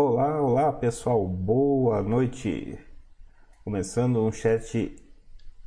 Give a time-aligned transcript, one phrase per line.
[0.00, 2.78] Olá, olá pessoal, boa noite.
[3.64, 4.94] Começando um chat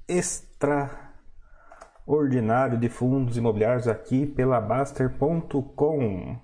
[0.08, 6.40] extraordinário de fundos imobiliários aqui pela Baster.com.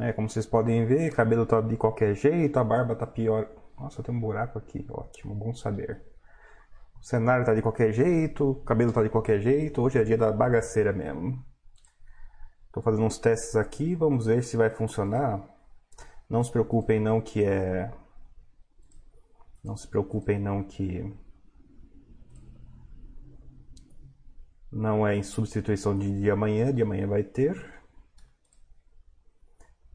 [0.00, 3.48] É, como vocês podem ver, cabelo tá de qualquer jeito, a barba tá pior.
[3.78, 6.02] Nossa, tem um buraco aqui, ótimo, bom saber.
[7.00, 10.18] O cenário tá de qualquer jeito, o cabelo tá de qualquer jeito, hoje é dia
[10.18, 11.40] da bagaceira mesmo.
[12.72, 15.56] Tô fazendo uns testes aqui, vamos ver se vai funcionar.
[16.28, 17.90] Não se preocupem não que é
[19.64, 21.12] não se preocupem não que
[24.70, 27.56] não é em substituição de de amanhã, de amanhã vai ter.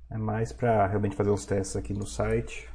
[0.10, 2.70] É mais para realmente fazer os testes aqui no site.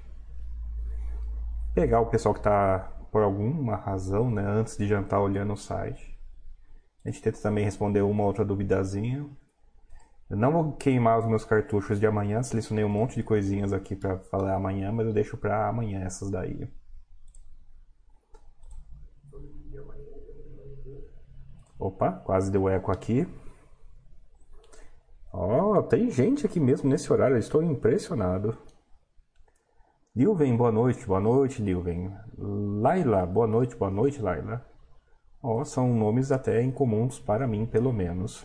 [1.74, 2.80] Pegar o pessoal que está
[3.12, 6.18] por alguma razão, né, antes de jantar olhando o site.
[7.04, 9.28] A gente tenta também responder uma outra duvidazinha.
[10.30, 13.96] Eu não vou queimar os meus cartuchos de amanhã, selecionei um monte de coisinhas aqui
[13.96, 16.70] para falar amanhã, mas eu deixo para amanhã essas daí.
[21.78, 23.26] Opa, quase deu eco aqui.
[25.32, 28.58] Ó, oh, tem gente aqui mesmo nesse horário, eu estou impressionado.
[30.14, 32.12] Lilven, boa noite, boa noite, Lilven.
[32.36, 34.66] Laila, boa noite, boa noite, Laila.
[35.42, 38.44] Ó, oh, são nomes até incomuns para mim, pelo menos.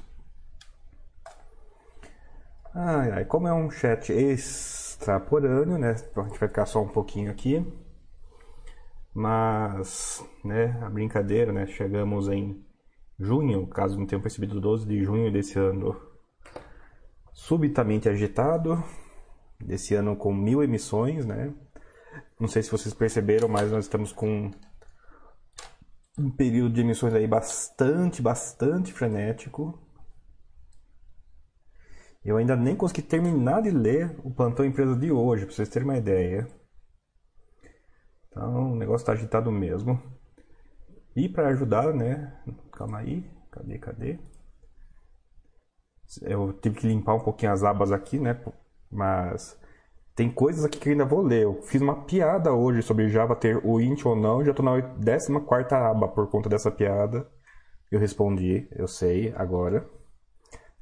[2.75, 5.91] Ai, ai, como é um chat extraporâneo, né?
[5.91, 7.63] A gente vai ficar só um pouquinho aqui.
[9.13, 11.67] Mas, né, a brincadeira, né?
[11.67, 12.65] Chegamos em
[13.19, 15.95] junho, caso não tenham percebido, 12 de junho desse ano,
[17.31, 18.83] subitamente agitado.
[19.59, 21.53] Desse ano com mil emissões, né?
[22.39, 24.49] Não sei se vocês perceberam, mas nós estamos com
[26.17, 29.79] um período de emissões aí bastante, bastante frenético.
[32.25, 35.87] Eu ainda nem consegui terminar de ler o plantão empresa de hoje, para vocês terem
[35.87, 36.47] uma ideia.
[38.27, 40.01] Então, o negócio está agitado mesmo.
[41.15, 42.33] E para ajudar, né?
[42.71, 44.19] Calma aí, cadê, cadê?
[46.21, 48.41] Eu tive que limpar um pouquinho as abas aqui, né?
[48.89, 49.59] Mas
[50.15, 51.43] tem coisas aqui que eu ainda vou ler.
[51.43, 54.43] Eu fiz uma piada hoje sobre Java ter o int ou não.
[54.43, 57.27] Já estou na 14 aba por conta dessa piada.
[57.91, 59.87] Eu respondi, eu sei, agora.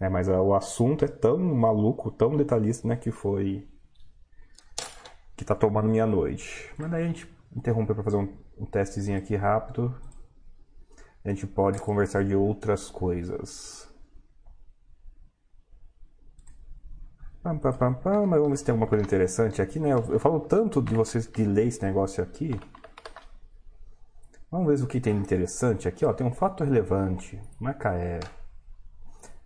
[0.01, 3.69] É, mas o assunto é tão maluco, tão detalhista, né, que foi.
[5.37, 6.73] que tá tomando minha noite.
[6.75, 9.95] Mas daí a gente interrompeu para fazer um, um testezinho aqui rápido.
[11.23, 13.87] A gente pode conversar de outras coisas.
[17.43, 19.93] Pam, pam, pam, pam, mas vamos ver se tem alguma coisa interessante aqui, né?
[19.93, 22.59] Eu, eu falo tanto de vocês de ler esse negócio aqui.
[24.49, 26.11] Vamos ver o que tem interessante aqui, ó.
[26.11, 27.39] Tem um fato relevante.
[27.59, 28.19] Macaé.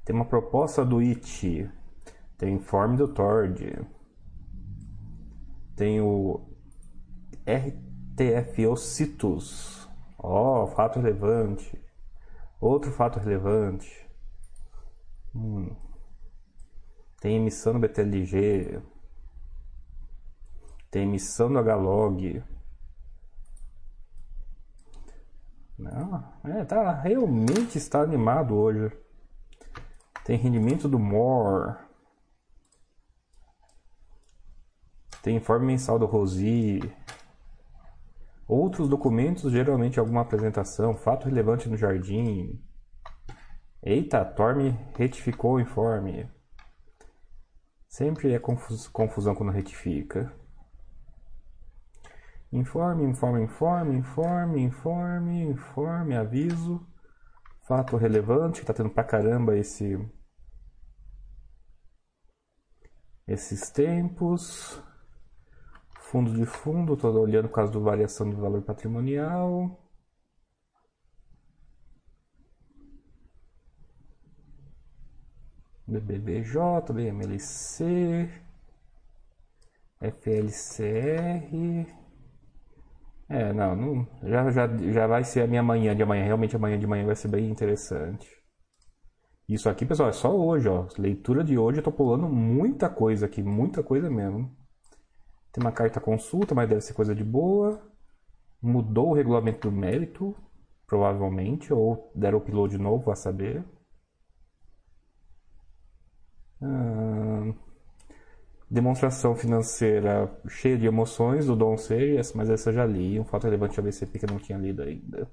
[0.06, 1.68] Tem uma proposta do IT.
[2.38, 3.84] Tem o informe do TORD.
[5.76, 6.48] Tem o
[7.46, 9.90] RTFO CITUS.
[10.20, 11.84] Ó, oh, fato relevante.
[12.62, 14.08] Outro fato relevante.
[15.34, 15.76] Hum.
[17.20, 18.82] Tem emissão no BTLG.
[20.92, 22.44] Tem emissão no HLOG.
[25.78, 29.05] Não, é, tá, realmente está animado hoje.
[30.26, 31.78] Tem rendimento do MOR.
[35.22, 36.80] Tem informe mensal do Rosi.
[38.48, 42.60] Outros documentos, geralmente alguma apresentação, fato relevante no jardim.
[43.84, 46.28] Eita, Torme retificou o informe.
[47.88, 50.34] Sempre é confusão quando retifica.
[52.52, 56.95] Informe, informe, informe, informe, informe, informe, aviso.
[57.68, 59.98] Fato relevante, que tá tendo pra caramba esse
[63.28, 64.80] esses tempos.
[66.00, 69.82] Fundo de fundo, estou olhando por causa da variação de valor patrimonial.
[75.88, 78.30] BBBJ, BMLC,
[80.02, 82.05] FLCR.
[83.30, 86.24] É, não, não já, já, já vai ser a minha manhã de amanhã.
[86.26, 88.28] Realmente amanhã de manhã vai ser bem interessante.
[89.50, 90.88] Isso aqui, pessoal, é só hoje, ó.
[90.98, 94.56] Leitura de hoje, eu tô pulando muita coisa aqui, muita coisa mesmo.
[95.52, 97.82] Tem uma carta consulta, mas deve ser coisa de boa.
[98.62, 100.36] Mudou o regulamento do mérito,
[100.88, 103.64] provavelmente, ou deram upload novo, a saber.
[106.62, 107.54] Ah,
[108.70, 113.20] demonstração financeira cheia de emoções do Dom Seias, mas essa eu já li.
[113.20, 115.30] Um fato relevante da BCP que eu não tinha lido ainda.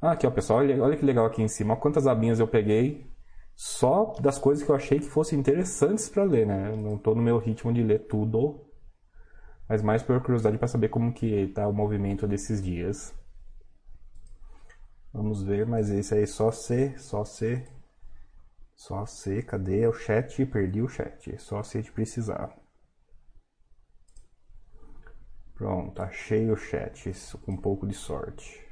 [0.00, 1.76] Ah, aqui ó, pessoal, olha, olha que legal aqui em cima.
[1.76, 3.10] Quantas abinhas eu peguei
[3.54, 6.74] só das coisas que eu achei que fossem interessantes para ler, né?
[6.76, 8.64] Não estou no meu ritmo de ler tudo.
[9.68, 13.14] mas mais por curiosidade para saber como que está o movimento desses dias.
[15.12, 17.64] Vamos ver, mas esse aí só C, só C,
[18.78, 20.46] só C, cadê o chat?
[20.46, 22.56] Perdi o chat, só se precisar.
[25.52, 27.12] Pronto, achei o chat,
[27.44, 28.64] com um pouco de sorte.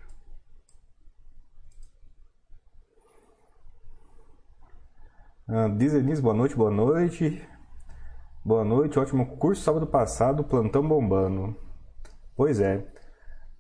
[5.49, 7.45] Ah, Diz boa noite, boa noite.
[8.45, 11.57] Boa noite, ótimo curso sábado passado, plantão bombando.
[12.37, 12.87] Pois é.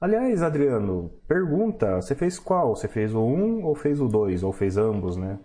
[0.00, 2.76] Aliás, Adriano, pergunta, você fez qual?
[2.76, 4.44] Você fez o 1 ou fez o 2?
[4.44, 5.40] Ou fez ambos, né?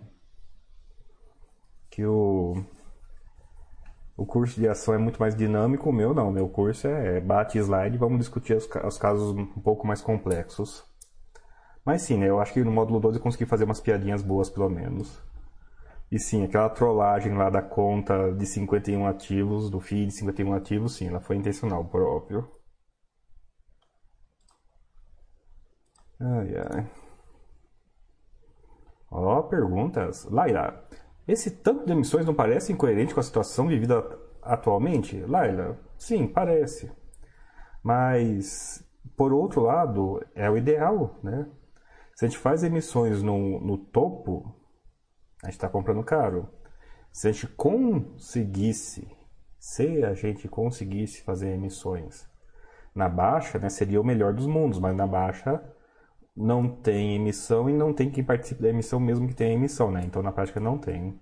[1.92, 2.54] Que o
[4.16, 6.30] o curso de ação é muito mais dinâmico, o meu não.
[6.30, 10.84] Meu curso é, é bate slide, vamos discutir os, os, casos um pouco mais complexos.
[11.84, 14.48] Mas sim, né, eu acho que no módulo 12 eu consegui fazer umas piadinhas boas,
[14.48, 15.20] pelo menos.
[16.10, 20.94] E sim, aquela trollagem lá da conta de 51 ativos, do feed de 51 ativos,
[20.96, 22.48] sim, ela foi intencional, por óbvio.
[26.20, 26.86] Ai, ai.
[29.10, 30.24] Ó, perguntas.
[30.30, 30.84] Laila,
[31.26, 34.04] esse tanto de emissões não parece incoerente com a situação vivida
[34.42, 35.20] atualmente?
[35.20, 36.90] Laila, sim, parece.
[37.82, 38.84] Mas,
[39.16, 41.46] por outro lado, é o ideal, né?
[42.14, 44.54] Se a gente faz emissões no, no topo,
[45.42, 46.48] a gente está comprando caro.
[47.12, 49.08] Se a gente conseguisse,
[49.58, 52.28] se a gente conseguisse fazer emissões
[52.94, 55.62] na baixa, né, seria o melhor dos mundos, mas na baixa
[56.36, 60.02] não tem emissão e não tem quem participe da emissão mesmo que tenha emissão, né?
[60.04, 61.18] Então na prática não tem.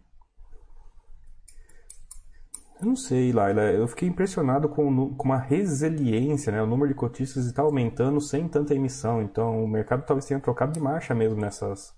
[2.81, 3.63] Eu não sei, Laila.
[3.73, 6.63] Eu fiquei impressionado com, com uma resiliência, né?
[6.63, 9.21] O número de cotistas está aumentando sem tanta emissão.
[9.21, 11.95] Então o mercado talvez tenha trocado de marcha mesmo nessas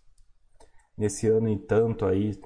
[0.96, 2.38] nesse ano e tanto aí.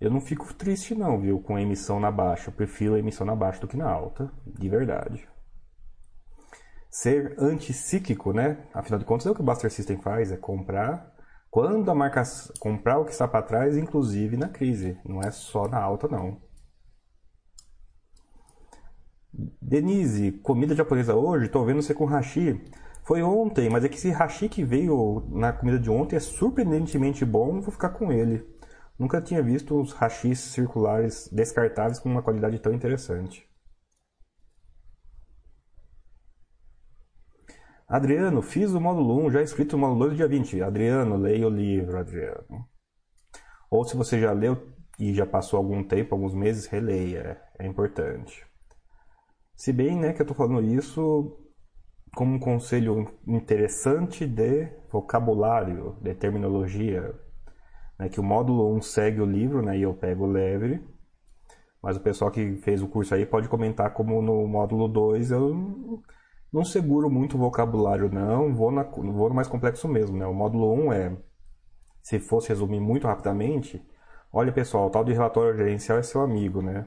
[0.00, 2.50] Eu não fico triste não, viu, com a emissão na baixa.
[2.50, 5.26] Eu prefiro a emissão na baixa do que na alta, de verdade
[6.96, 8.56] ser anticíclico, né?
[8.72, 11.14] Afinal de contas, é o que o Buster System faz, é comprar
[11.50, 12.22] quando a marca
[12.58, 16.40] comprar o que está para trás, inclusive na crise, não é só na alta não.
[19.60, 22.64] Denise, comida japonesa hoje, estou vendo você com hashi.
[23.04, 27.26] Foi ontem, mas é que esse hashi que veio na comida de ontem é surpreendentemente
[27.26, 28.42] bom, vou ficar com ele.
[28.98, 33.46] Nunca tinha visto os hashis circulares descartáveis com uma qualidade tão interessante.
[37.88, 40.60] Adriano, fiz o módulo 1, já escrito o módulo 2 do dia 20.
[40.60, 42.66] Adriano, leia o livro, Adriano.
[43.70, 44.60] Ou se você já leu
[44.98, 47.40] e já passou algum tempo, alguns meses, releia.
[47.56, 48.44] É importante.
[49.54, 51.38] Se bem né, que eu estou falando isso
[52.16, 57.14] como um conselho interessante de vocabulário, de terminologia,
[57.98, 60.82] né, que o módulo 1 segue o livro né, e eu pego leve,
[61.80, 66.02] mas o pessoal que fez o curso aí pode comentar como no módulo 2 eu
[66.52, 68.54] não seguro muito o vocabulário, não.
[68.54, 70.26] Vou, na, vou no mais complexo mesmo, né?
[70.26, 71.16] O módulo 1 é,
[72.02, 73.84] se fosse resumir muito rapidamente,
[74.32, 76.86] olha pessoal, o tal de relatório gerencial é seu amigo, né?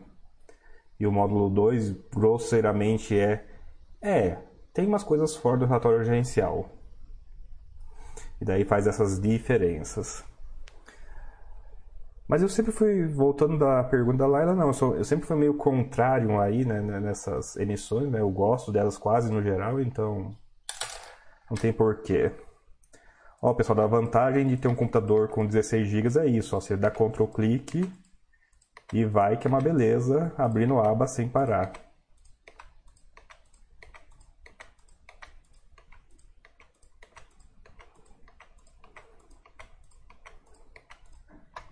[1.00, 3.46] E o módulo 2, grosseiramente, é,
[4.02, 4.38] é,
[4.74, 6.70] tem umas coisas fora do relatório gerencial.
[8.42, 10.24] E daí faz essas diferenças.
[12.30, 15.36] Mas eu sempre fui, voltando da pergunta da Laila, não, eu, sou, eu sempre fui
[15.36, 20.32] meio contrário aí, né, né, nessas emissões, né, eu gosto delas quase no geral, então
[21.50, 22.32] não tem porquê.
[23.42, 26.78] Ó, pessoal, a vantagem de ter um computador com 16 GB é isso, ó, você
[26.78, 27.92] dá Ctrl clique
[28.94, 31.72] e vai que é uma beleza, abrindo aba sem parar.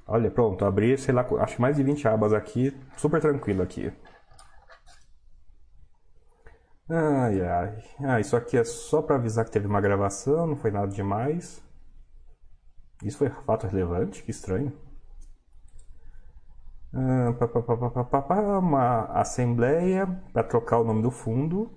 [0.07, 3.91] Olha, pronto, abri, sei lá, acho mais de 20 abas aqui, super tranquilo aqui.
[6.89, 7.83] Ai, ai.
[8.03, 11.61] Ah, isso aqui é só para avisar que teve uma gravação, não foi nada demais.
[13.03, 14.21] Isso foi fato relevante?
[14.21, 14.71] Que estranho.
[16.93, 21.69] Ah, pá, pá, pá, uma assembleia para trocar o nome do fundo.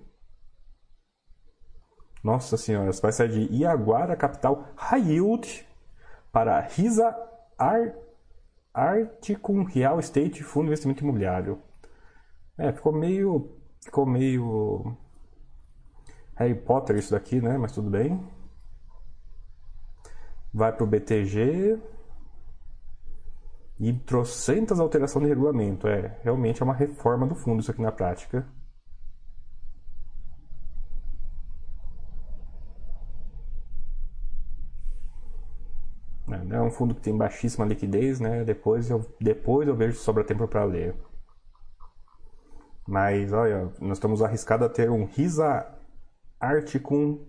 [2.23, 5.19] Nossa senhora, vai sair de Iaguara, capital High
[6.31, 7.15] para Risa
[7.57, 7.93] Ar
[8.73, 11.61] Arte com Real Estate Fundo de Investimento Imobiliário.
[12.57, 13.57] É, ficou meio.
[13.83, 14.95] Ficou meio.
[16.35, 17.57] Harry Potter isso daqui, né?
[17.57, 18.23] Mas tudo bem.
[20.53, 21.79] Vai pro BTG.
[23.79, 25.87] E trocentas alterações de regulamento.
[25.87, 28.45] É, realmente é uma reforma do fundo isso aqui na prática.
[36.51, 38.43] É um fundo que tem baixíssima liquidez, né?
[38.43, 40.95] Depois eu, depois eu vejo se sobra tempo para ler.
[42.87, 45.67] Mas olha, nós estamos arriscados a ter um Risa
[46.39, 47.25] Arte com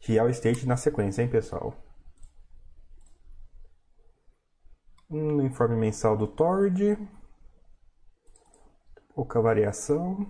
[0.00, 1.74] Real Estate na sequência, hein, pessoal?
[5.08, 6.98] Um informe mensal do Tord.
[9.14, 10.26] Pouca variação.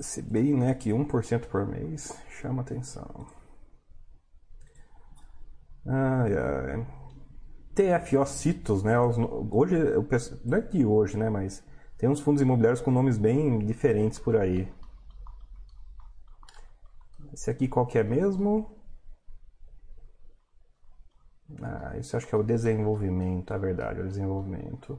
[0.00, 3.26] Se bem né, que 1% por mês chama atenção.
[5.86, 7.05] Ai, ai.
[7.76, 8.98] TFO Citos, né?
[8.98, 9.76] Hoje,
[10.44, 11.28] não é de hoje, né?
[11.28, 11.62] Mas
[11.98, 14.66] tem uns fundos imobiliários com nomes bem diferentes por aí.
[17.34, 18.74] Esse aqui qual que é mesmo?
[21.62, 24.98] Ah, isso acho que é o desenvolvimento, é verdade, é o desenvolvimento.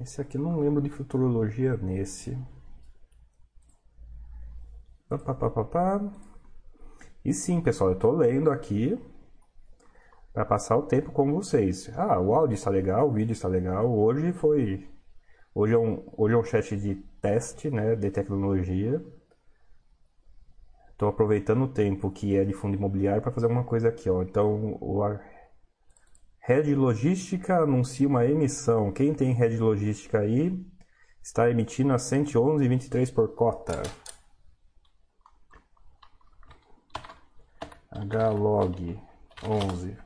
[0.00, 2.38] Esse aqui não lembro de futurologia nesse.
[7.24, 8.98] E sim, pessoal, eu estou lendo aqui
[10.32, 11.90] para passar o tempo com vocês.
[11.96, 13.90] Ah, o áudio está legal, o vídeo está legal.
[13.90, 14.86] Hoje foi
[15.54, 19.02] hoje é um hoje é um chat de teste, né, de tecnologia.
[20.90, 24.22] Estou aproveitando o tempo que é de fundo imobiliário para fazer alguma coisa aqui, ó.
[24.22, 25.02] Então, o
[26.40, 28.92] Red Logística anuncia uma emissão.
[28.92, 30.54] Quem tem Red Logística aí
[31.22, 33.82] está emitindo a 111,23 por cota.
[38.04, 39.00] HLog
[39.42, 39.96] 11.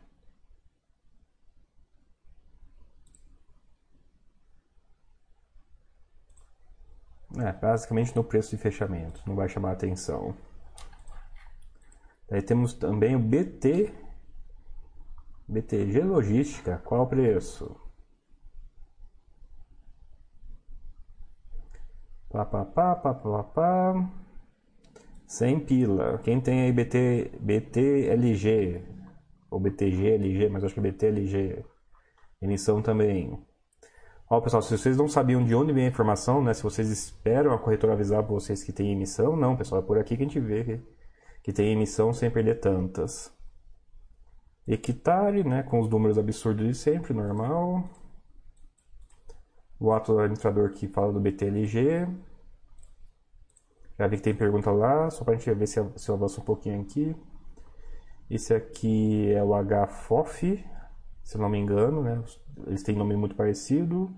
[7.36, 10.34] É, basicamente no preço de fechamento, não vai chamar atenção.
[12.28, 13.92] Daí temos também o BT
[15.48, 17.74] BTG Logística, qual o preço?
[22.28, 24.10] Pá, pá, pá, pá, pá, pá.
[25.28, 26.18] 100 pila.
[26.24, 28.82] Quem tem aí BT, BTLG,
[29.50, 31.64] ou BTGLG, mas acho que é BTLG,
[32.40, 33.38] emissão também.
[34.30, 36.54] Ó, pessoal, se vocês não sabiam de onde vem a informação, né?
[36.54, 39.98] Se vocês esperam a corretora avisar para vocês que tem emissão, não, pessoal, é por
[39.98, 40.80] aqui que a gente vê que,
[41.44, 43.32] que tem emissão sem perder tantas.
[44.66, 47.88] Equitare, né, com os números absurdos de sempre, normal.
[49.80, 52.06] O ato administrador que fala do BTLG.
[53.98, 56.40] Já vi que tem pergunta lá, só para a gente ver se, se eu avanço
[56.40, 57.16] um pouquinho aqui.
[58.30, 60.64] Esse aqui é o HFOF,
[61.22, 62.22] se não me engano, né?
[62.66, 64.08] Eles têm nome muito parecido.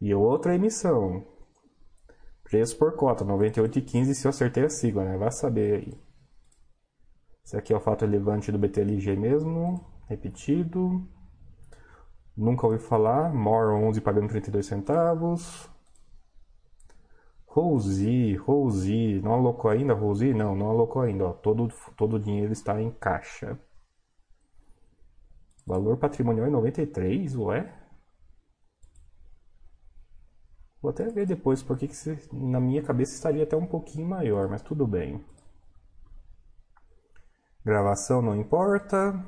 [0.00, 1.24] E outra emissão.
[2.42, 5.16] Preço por cota, 98,15 se eu acertei a sigla, né?
[5.16, 6.06] Vai saber aí.
[7.44, 11.06] Esse aqui é o fato relevante do BTLG mesmo, repetido.
[12.36, 15.70] Nunca ouvi falar, More 11 pagando 32 centavos.
[17.56, 20.34] Rose, Rose, não alocou ainda Rose?
[20.34, 21.32] Não, não alocou ainda, ó.
[21.32, 23.58] Todo, todo o dinheiro está em caixa.
[25.66, 27.72] Valor patrimonial em 93, ué?
[30.82, 31.94] Vou até ver depois porque que
[32.30, 35.24] na minha cabeça estaria até um pouquinho maior, mas tudo bem.
[37.64, 39.18] Gravação não importa.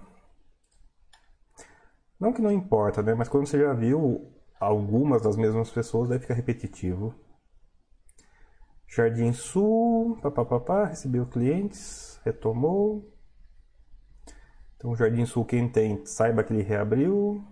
[2.21, 3.15] Não que não importa, né?
[3.15, 4.31] Mas quando você já viu
[4.61, 7.15] algumas das mesmas pessoas, daí fica repetitivo.
[8.89, 13.07] Jardim Sul, papapá, recebeu clientes, retomou.
[14.77, 17.45] Então, Jardim Sul, quem tem, saiba que ele reabriu.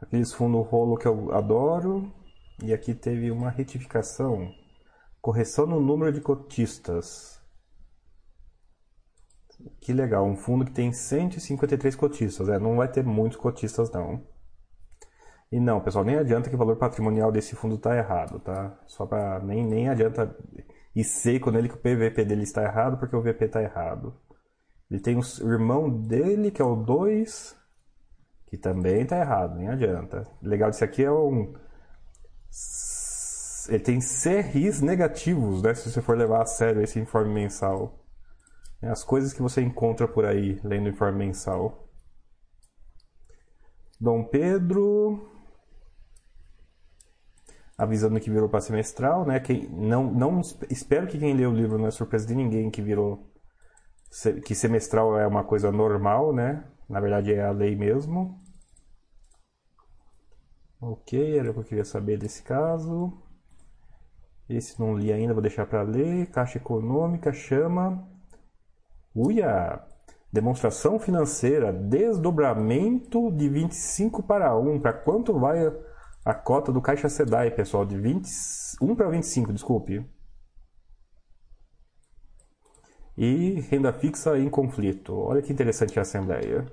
[0.00, 2.12] Aqueles fundo rolo que eu adoro.
[2.62, 4.54] E aqui teve uma retificação.
[5.20, 7.42] Correção no número de cotistas.
[9.80, 14.22] Que legal, um fundo que tem 153 cotistas, é, não vai ter muitos cotistas não.
[15.52, 18.78] E não, pessoal, nem adianta que o valor patrimonial desse fundo está errado, tá?
[18.86, 20.36] Só para nem nem adianta
[20.94, 24.14] ir seco nele que o PVP dele está errado porque o VP está errado.
[24.90, 27.56] Ele tem o irmão dele que é o 2
[28.46, 30.26] que também está errado, nem adianta.
[30.42, 31.54] Legal disso aqui é um
[33.68, 38.04] ele tem CRIs negativos, né, se você for levar a sério esse informe mensal.
[38.82, 41.88] É as coisas que você encontra por aí lendo o informe mensal.
[43.98, 45.33] Dom Pedro
[47.76, 49.40] avisando que virou para semestral, né?
[49.40, 50.40] Quem não não
[50.70, 53.30] espero que quem lê o livro não é surpresa de ninguém que virou
[54.44, 56.64] que semestral é uma coisa normal, né?
[56.88, 58.40] Na verdade é a lei mesmo.
[60.80, 63.12] Ok, era o que eu queria saber desse caso.
[64.48, 66.26] Esse não li ainda, vou deixar para ler.
[66.30, 68.06] Caixa Econômica chama
[69.14, 69.82] Uia!
[70.32, 74.80] Demonstração financeira, desdobramento de 25 para 1.
[74.80, 75.72] Para quanto vai
[76.24, 77.84] a cota do Caixa Sedai, pessoal?
[77.84, 78.26] De 20,
[78.80, 80.04] 1 para 25, desculpe.
[83.16, 85.14] E renda fixa em conflito.
[85.14, 86.66] Olha que interessante a assembleia.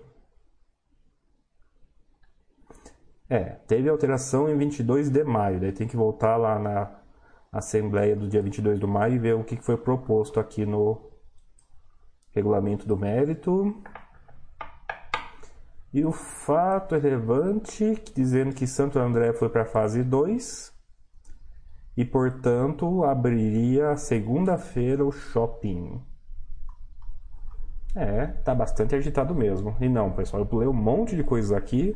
[3.30, 7.00] É, teve alteração em 22 de maio, daí tem que voltar lá na
[7.52, 11.12] assembleia do dia 22 de maio e ver o que foi proposto aqui no
[12.32, 13.82] regulamento do mérito.
[15.94, 20.74] E o fato relevante dizendo que Santo André foi para a fase 2
[21.98, 26.02] e, portanto, abriria segunda-feira o shopping.
[27.94, 29.76] É, tá bastante agitado mesmo.
[29.82, 31.94] E não, pessoal, eu pulei um monte de coisas aqui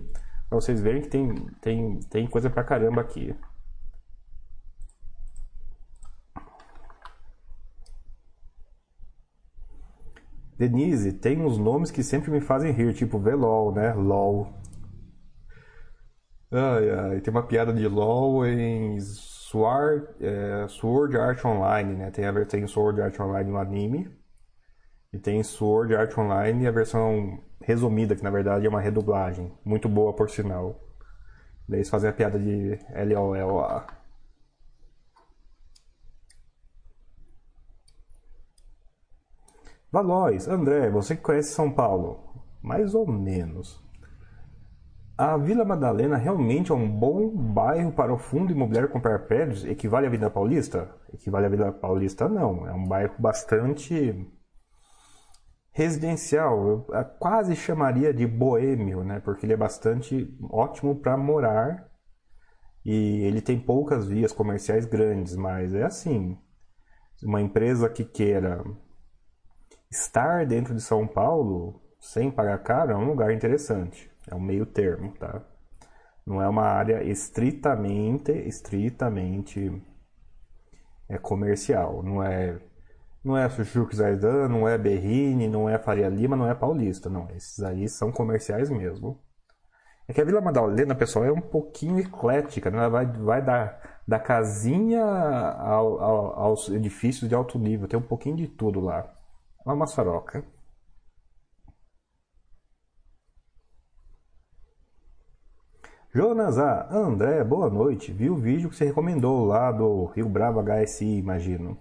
[0.50, 3.34] para vocês verem que tem, tem, tem coisa pra caramba aqui.
[10.58, 13.94] Denise, tem uns nomes que sempre me fazem rir, tipo VLOL, né?
[13.94, 14.54] LOL.
[16.52, 22.12] Ai, ai, tem uma piada de LOL em Sword, é, Sword Art Online, né?
[22.12, 24.10] Tem a versão Sword Art Online no anime.
[25.12, 29.52] E tem Sword Art Online a versão resumida, que na verdade é uma redublagem.
[29.66, 30.80] Muito boa, por sinal.
[31.68, 33.84] Daí eles fazem a piada de LOL.
[39.96, 42.20] Valois, André, você que conhece São Paulo?
[42.62, 43.82] Mais ou menos.
[45.18, 49.64] A Vila Madalena realmente é um bom bairro para o fundo imobiliário comprar prédios?
[49.64, 50.94] Equivale à Vila Paulista?
[51.14, 52.68] Equivale à Vila Paulista, não.
[52.68, 54.30] É um bairro bastante
[55.72, 56.68] residencial.
[56.68, 59.22] Eu quase chamaria de boêmio, né?
[59.22, 61.90] Porque ele é bastante ótimo para morar
[62.84, 66.38] e ele tem poucas vias comerciais grandes, mas é assim.
[67.24, 68.62] Uma empresa que queira
[69.90, 74.12] estar dentro de São Paulo sem pagar caro é um lugar interessante.
[74.30, 75.42] É um meio termo, tá?
[76.26, 79.72] Não é uma área estritamente, estritamente
[81.08, 82.02] é comercial.
[82.04, 82.60] Não é,
[83.24, 87.10] não é Chuchu Zaidan, não é Berrini, não é Faria Lima, não é Paulista.
[87.10, 89.20] Não, esses aí são comerciais mesmo.
[90.08, 92.78] É que a Vila Madalena, pessoal, é um pouquinho eclética, né?
[92.78, 98.04] Ela vai, vai da, da casinha ao, ao, aos edifícios de alto nível, tem um
[98.04, 99.15] pouquinho de tudo lá.
[99.66, 100.46] Uma maçaroca.
[106.14, 106.88] Jonas A.
[106.96, 108.14] André, boa noite.
[108.14, 111.80] Vi o vídeo que você recomendou lá do Rio Bravo HSI, imagino.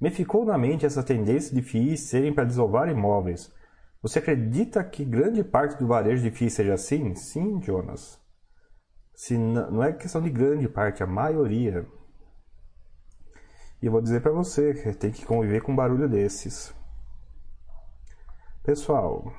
[0.00, 3.52] Me ficou na mente essa tendência de FIIs serem para desovar imóveis.
[4.00, 7.14] Você acredita que grande parte do varejo de FIIs seja assim?
[7.14, 8.18] Sim, Jonas.
[9.14, 11.86] Se não é questão de grande parte, a maioria.
[13.82, 16.74] E eu vou dizer para você que tem que conviver com um barulho desses.
[18.62, 19.32] Pessoal,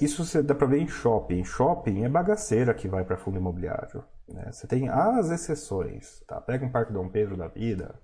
[0.00, 1.44] isso dá para ver em shopping.
[1.44, 4.02] Shopping é bagaceira que vai para fundo imobiliário.
[4.26, 4.50] Né?
[4.50, 6.20] Você tem as exceções.
[6.26, 6.40] Tá?
[6.40, 8.00] Pega um Parque Dom Pedro da vida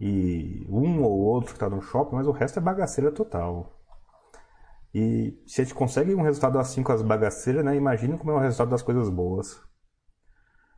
[0.00, 3.76] e um ou outro que está no shopping, mas o resto é bagaceira total.
[4.94, 7.76] E se a gente consegue um resultado assim com as bagaceiras, né?
[7.76, 9.60] imagina como é o resultado das coisas boas.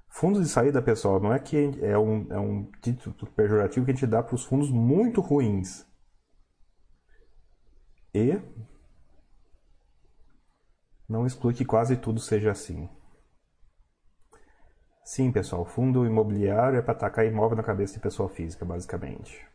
[0.09, 3.95] Fundos de saída, pessoal, não é que é um, é um título pejorativo que a
[3.95, 5.92] gente dá para os fundos muito ruins.
[8.15, 8.41] E
[11.09, 12.89] não exclui que quase tudo seja assim.
[15.05, 19.47] Sim, pessoal, fundo imobiliário é para atacar imóvel na cabeça de pessoa física, basicamente.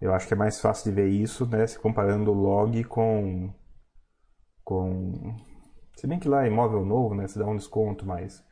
[0.00, 3.52] Eu acho que é mais fácil de ver isso, né, se comparando o log com
[4.64, 5.36] com
[5.96, 8.44] se bem que lá é imóvel novo, né, se dá um desconto, mas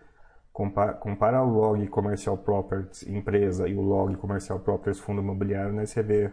[0.52, 5.84] compara, compara o log comercial properties empresa e o log comercial properties fundo imobiliário, né,
[5.86, 6.32] você vê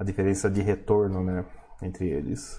[0.00, 1.44] a diferença de retorno né,
[1.82, 2.58] entre eles.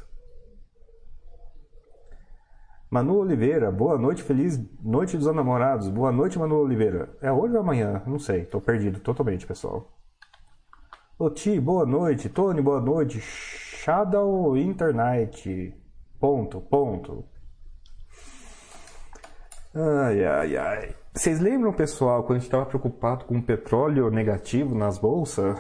[2.88, 5.90] Manu Oliveira, boa noite, feliz noite dos namorados.
[5.90, 7.18] Boa noite, Manu Oliveira.
[7.20, 8.04] É hoje ou amanhã?
[8.06, 9.92] Não sei, tô perdido totalmente, pessoal.
[11.18, 12.30] Oti, boa noite.
[12.30, 13.20] Tony, boa noite.
[13.20, 15.74] Shadow Internet.
[16.20, 17.26] Ponto, ponto.
[19.74, 20.96] Ai, ai, ai.
[21.12, 25.60] Vocês lembram, pessoal, quando a gente estava preocupado com o petróleo negativo nas bolsas,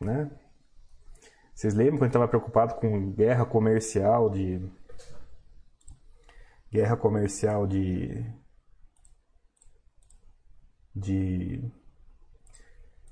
[0.00, 0.30] né?
[1.58, 4.64] Vocês lembram quando estava preocupado com guerra comercial de
[6.70, 8.24] guerra comercial de
[10.94, 11.68] de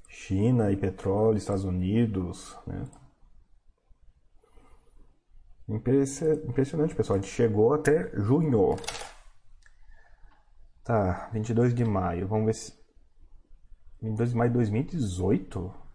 [0.08, 2.88] China e petróleo, Estados Unidos, né?
[5.68, 7.18] Impressionante, pessoal.
[7.18, 8.76] A gente chegou até junho.
[10.84, 12.28] Tá, 22 de maio.
[12.28, 12.72] Vamos ver se
[14.00, 15.85] 22 de maio de 2018.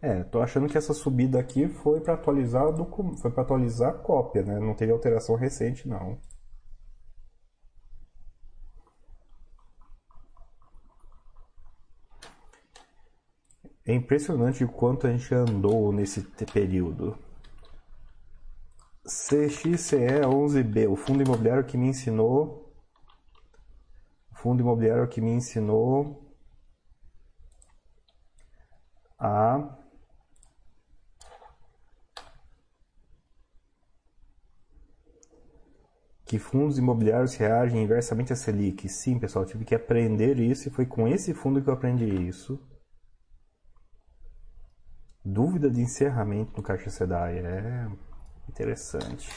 [0.00, 2.84] É, tô achando que essa subida aqui foi para atualizar do,
[3.16, 4.58] foi para atualizar a cópia, né?
[4.60, 6.18] Não teve alteração recente não.
[13.84, 17.18] É impressionante o quanto a gente andou nesse período.
[19.06, 22.70] CXCE11B, o fundo imobiliário que me ensinou.
[24.30, 26.22] O fundo imobiliário que me ensinou
[29.18, 29.77] a
[36.28, 38.86] que fundos imobiliários reagem inversamente à Selic.
[38.86, 42.60] Sim, pessoal, tive que aprender isso e foi com esse fundo que eu aprendi isso.
[45.24, 47.38] Dúvida de encerramento no Caixa SEDAI.
[47.38, 47.88] É
[48.46, 49.30] interessante.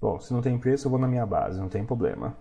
[0.00, 2.36] Bom, se não tem preço, eu vou na minha base, não tem problema.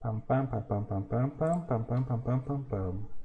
[0.00, 1.30] Pam pam pam pam pam pam
[1.66, 3.19] pam pam pam pam pam pam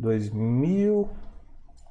[0.00, 1.08] dois mil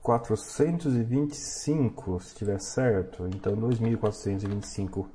[0.04, 3.28] quatrocentos e vinte e cinco, se estiver certo.
[3.28, 5.10] Então, dois mil quatrocentos e vinte e cinco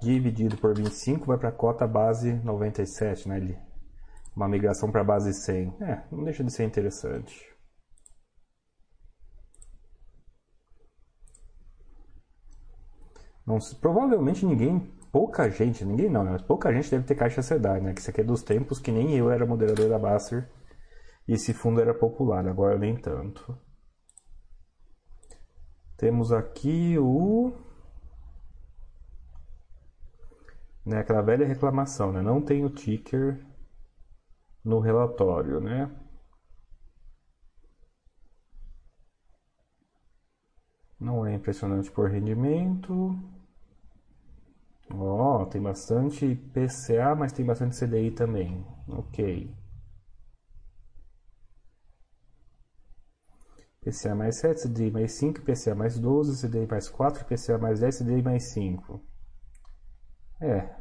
[0.00, 3.38] dividido por vinte e cinco vai para a cota base noventa e sete, né?
[4.34, 5.72] Uma migração para a base cem.
[5.80, 7.52] É, não deixa de ser interessante.
[13.46, 14.80] Não, provavelmente ninguém,
[15.12, 16.30] pouca gente, ninguém não, né?
[16.32, 17.92] Mas pouca gente deve ter caixa SEDAI, né?
[17.92, 20.48] Que isso aqui é dos tempos que nem eu era moderador da Basser
[21.26, 23.56] esse fundo era popular, agora nem tanto.
[25.96, 27.52] Temos aqui o.
[30.84, 32.20] Né, aquela velha reclamação, né?
[32.20, 33.46] Não tem o ticker
[34.64, 35.90] no relatório, né?
[40.98, 43.16] Não é impressionante por rendimento.
[44.90, 48.64] Ó, oh, tem bastante PCA, mas tem bastante CDI também.
[48.88, 49.61] Ok.
[53.82, 57.98] PCA mais 7, CDI mais 5, PCA mais 12, CDI mais 4, PCA mais 10,
[57.98, 59.00] CDI mais 5.
[60.40, 60.76] É.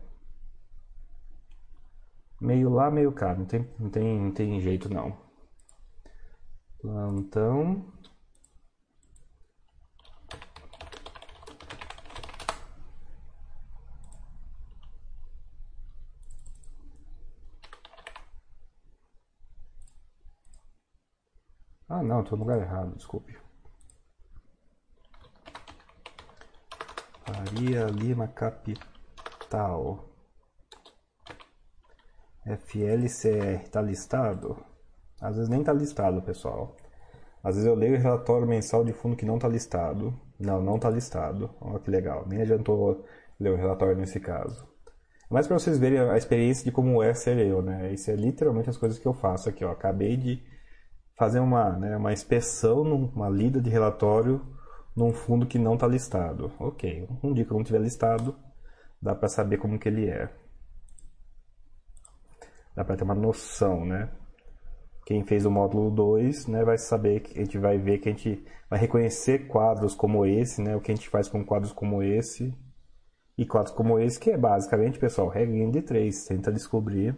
[2.40, 3.36] Meio lá, meio cá.
[3.36, 5.18] Não tem, não tem, não tem jeito não.
[6.80, 7.92] Plantão.
[21.94, 23.38] Ah, não, estou no lugar errado, desculpe.
[27.26, 30.10] Faria Lima Capital.
[32.46, 34.56] FLCR, tá listado?
[35.20, 36.78] Às vezes nem tá listado, pessoal.
[37.44, 40.18] Às vezes eu leio o relatório mensal de fundo que não tá listado.
[40.40, 41.54] Não, não tá listado.
[41.60, 42.26] Olha que legal.
[42.26, 43.04] Nem adiantou
[43.38, 44.66] ler o relatório nesse caso.
[45.30, 47.92] Mas para vocês verem a experiência de como é ser eu, né?
[47.92, 49.72] Isso é literalmente as coisas que eu faço aqui, ó.
[49.72, 50.51] Acabei de
[51.22, 54.42] fazer uma, né, uma inspeção, uma lida de relatório
[54.96, 56.52] num fundo que não está listado.
[56.58, 58.36] Ok, um dia que não tiver listado,
[59.00, 60.34] dá para saber como que ele é.
[62.76, 64.10] Dá para ter uma noção, né?
[65.06, 68.12] Quem fez o módulo 2 né, vai saber que a gente vai ver que a
[68.14, 70.76] gente vai reconhecer quadros como esse, né?
[70.76, 72.52] O que a gente faz com quadros como esse.
[73.38, 76.26] E quadros como esse, que é basicamente, pessoal, regrinha de três.
[76.26, 77.16] Tenta descobrir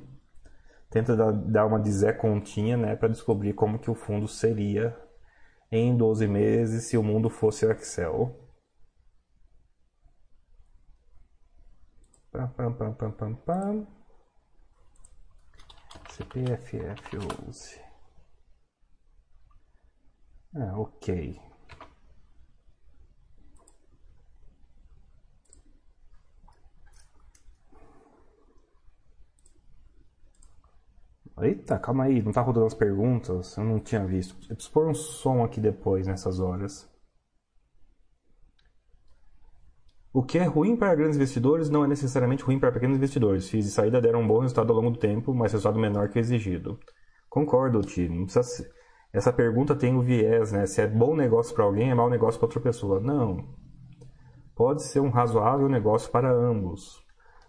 [0.93, 4.95] tenta dar uma Zé Continha, né, para descobrir como que o fundo seria
[5.71, 8.39] em 12 meses se o mundo fosse o Excel.
[12.31, 13.87] Pam, pam, pam, pam, pam, pam.
[16.11, 17.81] CPFF 11.
[20.55, 21.52] Ah, ok.
[31.41, 33.57] Eita, calma aí, não tá rodando as perguntas?
[33.57, 34.35] Eu não tinha visto.
[34.49, 36.87] Eu preciso pôr um som aqui depois, nessas horas.
[40.13, 43.49] O que é ruim para grandes investidores não é necessariamente ruim para pequenos investidores.
[43.49, 46.19] FIIs de saída deram um bom resultado ao longo do tempo, mas resultado menor que
[46.19, 46.79] o exigido.
[47.27, 47.79] Concordo.
[47.79, 48.69] Não precisa...
[49.11, 50.67] Essa pergunta tem o viés, né?
[50.67, 52.99] Se é bom negócio para alguém, é mau negócio para outra pessoa.
[52.99, 53.43] Não.
[54.55, 57.02] Pode ser um razoável negócio para ambos.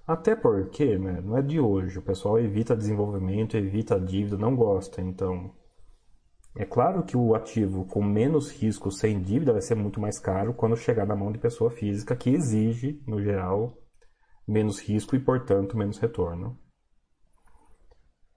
[0.06, 1.98] Até porque, né, não é de hoje.
[1.98, 5.00] O pessoal evita desenvolvimento, evita dívida, não gosta.
[5.00, 5.54] Então,
[6.56, 10.52] é claro que o ativo com menos risco, sem dívida, vai ser muito mais caro
[10.54, 13.78] quando chegar na mão de pessoa física, que exige, no geral,
[14.46, 16.58] menos risco e, portanto, menos retorno.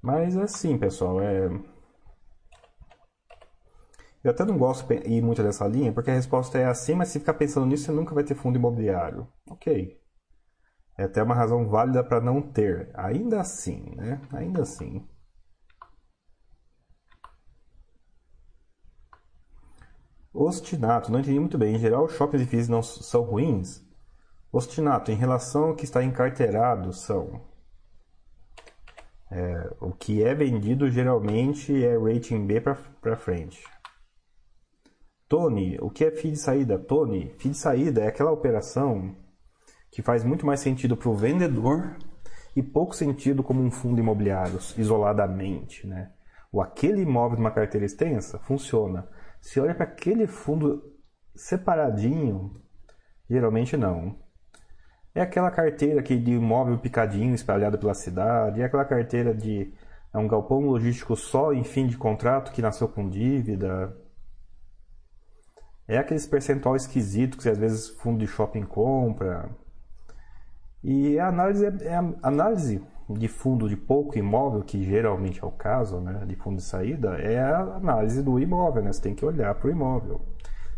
[0.02, 1.50] Mas assim, pessoal, é.
[4.24, 7.10] Eu até não gosto de ir muito dessa linha, porque a resposta é assim, mas
[7.10, 9.28] se ficar pensando nisso, você nunca vai ter fundo imobiliário.
[9.50, 10.00] Ok.
[10.98, 12.90] É até uma razão válida para não ter.
[12.96, 14.20] Ainda assim, né?
[14.34, 15.08] Ainda assim.
[20.34, 21.76] Ostinato, não entendi muito bem.
[21.76, 23.86] Em geral, shoppings e FIIs não são ruins?
[24.52, 27.42] Ostinato, em relação ao que está encarteirado, são.
[29.30, 33.64] É, o que é vendido geralmente é rating B para frente.
[35.28, 36.80] Tony, o que é FII de saída?
[36.80, 39.16] Tony, FII de saída é aquela operação
[39.92, 41.98] que faz muito mais sentido para o vendedor
[42.56, 45.86] e pouco sentido como um fundo imobiliário, isoladamente.
[45.86, 46.12] Né?
[46.52, 49.08] Ou aquele imóvel de uma carteira extensa funciona.
[49.42, 50.82] Se olha para aquele fundo
[51.36, 52.54] separadinho,
[53.30, 54.20] geralmente não.
[55.14, 59.74] É aquela carteira que de imóvel picadinho espalhado pela cidade, é aquela carteira de
[60.14, 63.96] é um galpão logístico só em fim de contrato que nasceu com dívida.
[65.88, 69.50] É aqueles percentual esquisito que às vezes fundo de shopping compra.
[70.88, 75.46] E a análise é, é a análise de fundo de pouco imóvel, que geralmente é
[75.46, 78.94] o caso, né, de fundo de saída, é a análise do imóvel, né?
[78.94, 80.22] Você tem que olhar para o imóvel.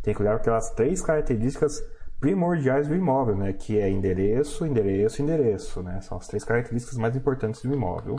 [0.02, 1.80] Tem que olhar aquelas três características
[2.19, 6.02] primordiais do imóvel, né, que é endereço, endereço, endereço, né?
[6.02, 8.15] São as três características mais importantes do imóvel.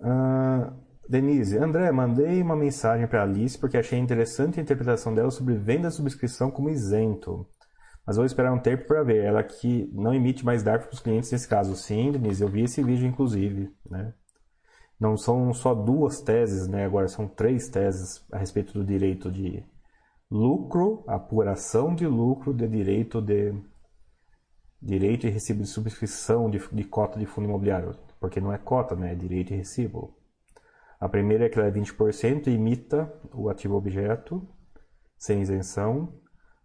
[0.00, 0.72] Uh,
[1.08, 5.88] Denise, André, mandei uma mensagem para Alice porque achei interessante a interpretação dela sobre venda
[5.88, 7.46] de subscrição como isento.
[8.06, 9.24] Mas vou esperar um tempo para ver.
[9.24, 11.74] Ela que não emite mais DARF para os clientes nesse caso.
[11.74, 13.70] Sim, Denise, eu vi esse vídeo inclusive.
[13.88, 14.12] Né?
[14.98, 16.84] Não são só duas teses, né?
[16.84, 19.64] agora são três teses a respeito do direito de
[20.30, 23.54] lucro, apuração de lucro de direito de
[24.80, 27.96] direito e recibo de subscrição de, de cota de fundo imobiliário.
[28.20, 29.12] Porque não é cota, né?
[29.12, 30.14] é direito e recibo.
[31.04, 34.42] A primeira é que ela é 20% e imita o ativo objeto,
[35.18, 36.14] sem isenção.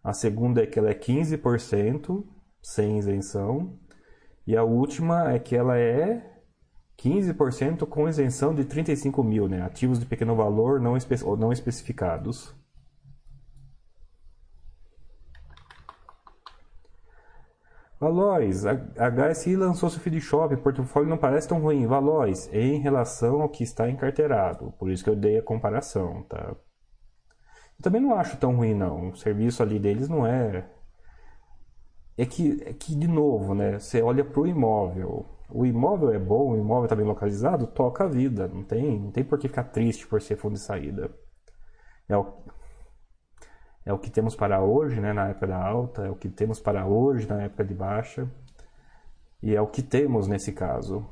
[0.01, 2.23] A segunda é que ela é 15%,
[2.61, 3.77] sem isenção.
[4.47, 6.39] E a última é que ela é
[6.97, 9.61] 15% com isenção de 35 mil, né?
[9.61, 12.55] ativos de pequeno valor não, espe não especificados.
[17.99, 21.85] Valois, a HSI lançou seu feed shop, o portfólio não parece tão ruim.
[21.85, 24.71] Valois, em relação ao que está encarteirado.
[24.79, 26.55] Por isso que eu dei a comparação, tá?
[27.77, 29.09] Eu também não acho tão ruim, não.
[29.09, 30.69] O serviço ali deles não é...
[32.17, 33.79] É que, é que de novo, né?
[33.79, 35.25] Você olha para o imóvel.
[35.49, 38.47] O imóvel é bom, o imóvel está bem localizado, toca a vida.
[38.47, 41.11] Não tem, não tem por que ficar triste por ser fundo de saída.
[42.07, 42.33] É o,
[43.89, 46.59] é o que temos para hoje, né, na época da alta, é o que temos
[46.59, 48.29] para hoje na época de baixa,
[49.41, 51.03] e é o que temos nesse caso.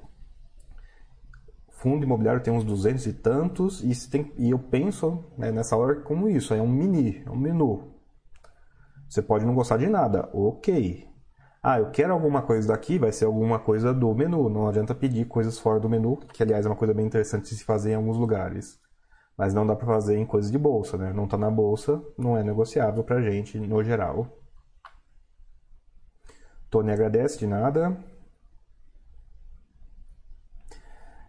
[1.70, 6.02] Fundo imobiliário tem uns duzentos e tantos, e, tem, e eu penso né, nessa hora
[6.02, 7.96] como isso, é um mini, é um menu.
[9.10, 11.08] Você pode não gostar de nada, ok.
[11.64, 14.50] Ah, eu quero alguma coisa daqui, vai ser alguma coisa do menu.
[14.50, 17.56] Não adianta pedir coisas fora do menu, que aliás é uma coisa bem interessante de
[17.56, 18.80] se fazer em alguns lugares.
[19.38, 21.14] Mas não dá para fazer em coisas de bolsa, né?
[21.14, 24.28] Não está na bolsa, não é negociável para gente no geral.
[26.70, 27.96] Tony agradece de nada.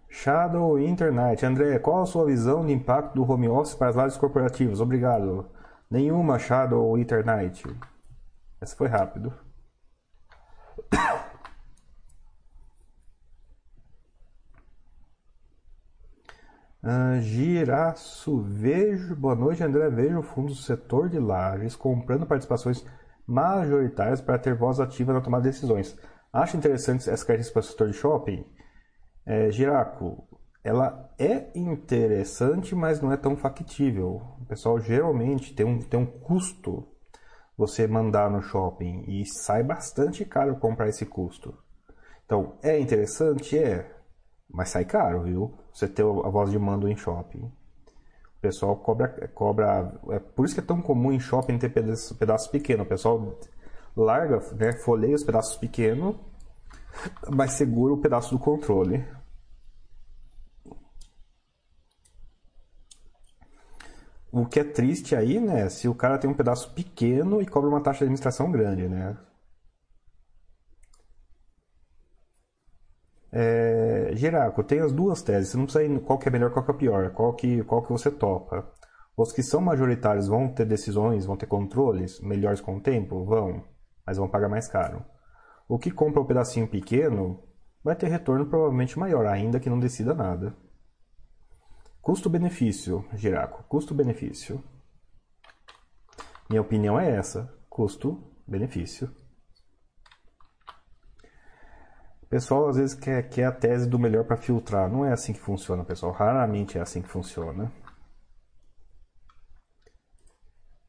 [0.09, 1.45] Shadow Internet.
[1.45, 4.81] André, qual a sua visão de impacto do home office para as lajes corporativas?
[4.81, 5.49] Obrigado.
[5.91, 7.65] Nenhuma Shadow Internet.
[8.61, 9.33] Essa foi rápido.
[17.21, 22.85] Giraço, vejo, boa noite André, vejo o fundo do setor de lajes comprando participações
[23.27, 25.99] majoritárias para ter voz ativa na tomada de decisões.
[26.33, 28.47] Acho interessante essa característica para o setor de shopping?
[29.27, 30.27] É, Giraco,
[30.65, 34.23] ela é interessante, mas não é tão factível.
[34.41, 36.89] O pessoal geralmente tem um, tem um custo
[37.57, 41.55] você mandar no shopping e sai bastante caro comprar esse custo.
[42.25, 43.59] Então, é interessante?
[43.59, 43.98] É,
[44.49, 45.55] mas sai caro, viu?
[45.73, 47.41] Você ter a voz de mando em shopping.
[48.39, 49.09] O pessoal cobra.
[49.29, 52.87] cobra é por isso que é tão comum em shopping ter pedaços, pedaços pequenos.
[52.87, 53.39] O pessoal
[53.97, 56.17] larga, né, folheia os pedaços pequenos,
[57.29, 59.05] mas segura o pedaço do controle.
[64.31, 65.69] O que é triste aí, né?
[65.69, 69.17] Se o cara tem um pedaço pequeno e cobra uma taxa de administração grande, né?
[73.31, 75.51] É, Geraco, tem as duas teses.
[75.51, 77.83] Você não precisa ir qual que é melhor, qual que é pior, qual que, qual
[77.83, 78.71] que você topa.
[79.17, 83.25] Os que são majoritários vão ter decisões, vão ter controles melhores com o tempo?
[83.25, 83.65] Vão,
[84.07, 85.05] mas vão pagar mais caro.
[85.69, 87.43] O que compra um pedacinho pequeno
[87.83, 90.55] vai ter retorno provavelmente maior, ainda que não decida nada.
[92.01, 93.65] Custo-benefício, Giraco.
[93.69, 94.63] Custo-benefício.
[96.49, 97.53] Minha opinião é essa.
[97.69, 99.11] Custo-benefício.
[102.29, 104.91] Pessoal às vezes quer, quer a tese do melhor para filtrar.
[104.91, 106.13] Não é assim que funciona, pessoal.
[106.13, 107.73] Raramente é assim que funciona.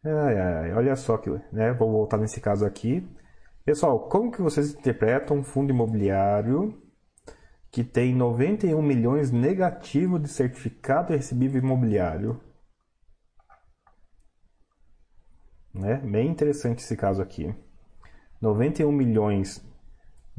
[0.04, 1.74] Ai, ai, olha só que, né?
[1.74, 3.08] Vou voltar nesse caso aqui.
[3.66, 6.82] Pessoal, como que vocês interpretam um fundo imobiliário
[7.72, 12.42] que tem 91 milhões negativo de certificado recebível imobiliário?
[15.74, 15.98] Né?
[15.98, 17.54] Bem interessante esse caso aqui.
[18.42, 19.64] 91 milhões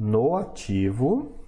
[0.01, 1.45] no ativo.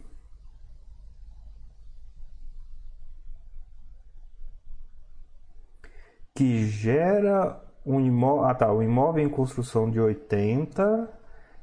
[6.35, 8.45] Que gera um imóvel.
[8.45, 8.71] Ah, tá.
[8.71, 11.11] Um imóvel em construção de 80.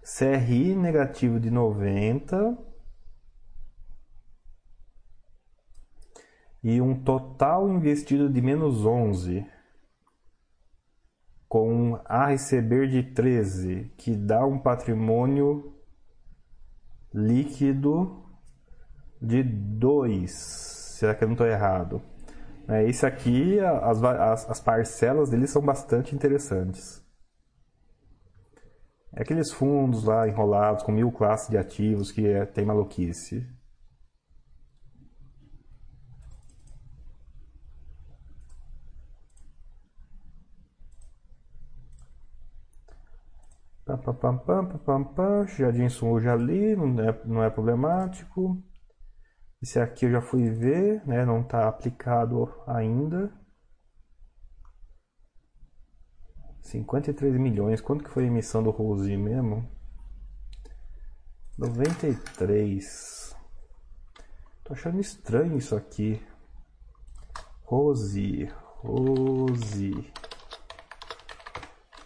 [0.03, 2.59] CRI negativo de 90.
[6.63, 9.47] E um total investido de menos 11
[11.49, 15.70] com a receber de 13, que dá um patrimônio
[17.13, 18.25] líquido
[19.21, 20.31] de 2.
[20.31, 22.01] Será que eu não estou errado?
[22.69, 27.05] É, esse aqui, as, as, as parcelas dele são bastante interessantes.
[29.13, 33.45] É aqueles fundos lá enrolados com mil classes de ativos que é, tem maluquice.
[43.97, 44.39] Pam,
[44.79, 45.47] pam, pam.
[45.47, 48.63] Jardim sujo ali, não é, não é problemático.
[49.63, 51.25] Esse aqui eu já fui ver, né?
[51.25, 53.33] Não está aplicado ainda.
[56.63, 57.81] 53 milhões.
[57.81, 59.69] Quanto que foi a emissão do Rose mesmo?
[61.59, 63.37] 93.
[64.65, 66.23] Tô achando estranho isso aqui.
[67.65, 69.93] Rose, Rose.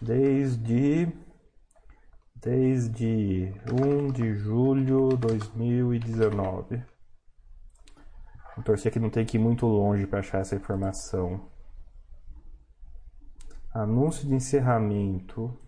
[0.01, 1.07] Desde
[2.45, 6.83] desde 1 de julho de 2019.
[8.55, 11.49] Vou torcer que não tem que ir muito longe para achar essa informação.
[13.73, 15.59] Anúncio de encerramento.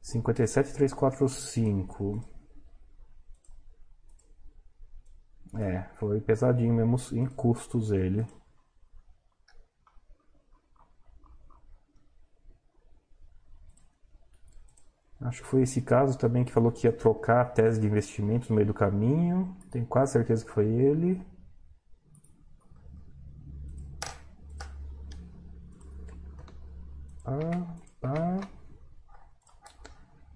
[0.00, 2.24] Cinquenta e sete três quatro cinco.
[5.54, 8.26] É, foi pesadinho mesmo em custos ele.
[15.20, 18.48] Acho que foi esse caso também que falou que ia trocar a tese de investimento
[18.48, 19.54] no meio do caminho.
[19.70, 21.22] Tenho quase certeza que foi ele.
[27.24, 28.40] Ah, ah,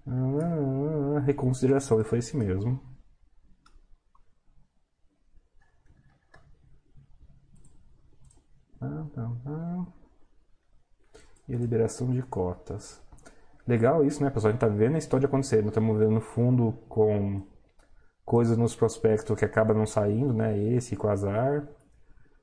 [0.07, 2.79] ah, reconsideração, e foi esse mesmo.
[8.79, 9.05] Ah,
[9.45, 9.85] ah.
[11.47, 13.04] E a liberação de cotas.
[13.67, 14.49] Legal isso, né, pessoal?
[14.49, 15.69] A gente tá vendo a história acontecendo.
[15.69, 17.41] Estamos vendo fundo com
[18.23, 20.57] coisas nos prospectos que acaba não saindo, né?
[20.57, 21.67] Esse com azar.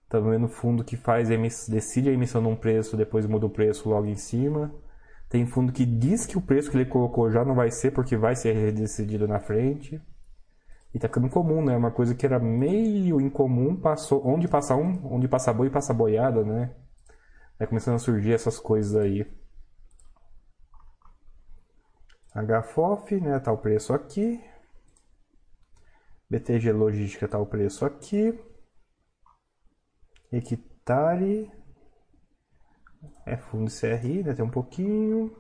[0.03, 1.29] Estamos vendo fundo que faz
[1.69, 4.75] decide a emissão de um preço, depois muda o preço logo em cima.
[5.29, 8.17] Tem fundo que diz que o preço que ele colocou já não vai ser porque
[8.17, 10.03] vai ser decidido na frente.
[10.93, 11.77] E tá ficando comum, né?
[11.77, 16.45] Uma coisa que era meio incomum, passou onde passa um, onde passa boi, passa boiada,
[16.45, 16.75] né?
[17.59, 19.27] Vai começando a surgir essas coisas aí.
[22.35, 24.43] HFOF, né, tá o preço aqui.
[26.31, 28.39] BTG Logística tá o preço aqui.
[30.33, 31.53] Hectare.
[33.27, 35.37] É fundo CRI, né, tem um pouquinho.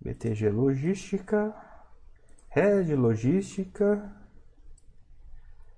[0.00, 1.54] BTG Logística.
[2.48, 4.16] Red Logística.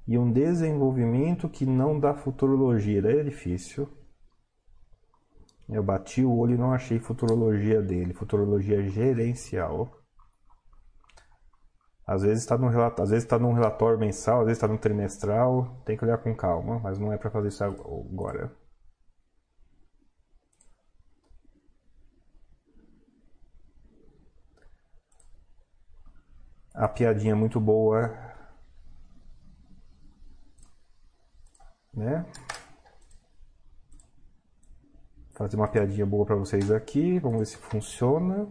[0.08, 3.86] E um desenvolvimento que não dá futurologia, daí é difícil.
[5.68, 9.90] Eu bati o olho e não achei futurologia dele, futurologia gerencial.
[12.06, 15.80] Às vezes está relatório, às vezes está num relatório mensal, às vezes está no trimestral,
[15.84, 18.54] tem que olhar com calma, mas não é para fazer isso agora.
[26.74, 28.10] A piadinha muito boa,
[31.94, 32.26] né?
[35.34, 37.18] Fazer uma piadinha boa para vocês aqui.
[37.18, 38.48] Vamos ver se funciona.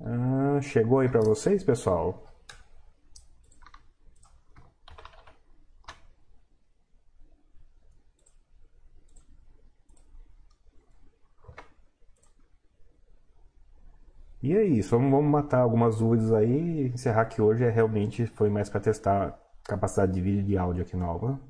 [0.00, 2.24] Ah, chegou aí para vocês, pessoal?
[14.42, 16.88] E é isso, vamos, matar algumas dúvidas aí.
[16.88, 20.82] Encerrar que hoje é realmente foi mais para testar capacidade de vídeo e de áudio
[20.82, 21.40] aqui nova.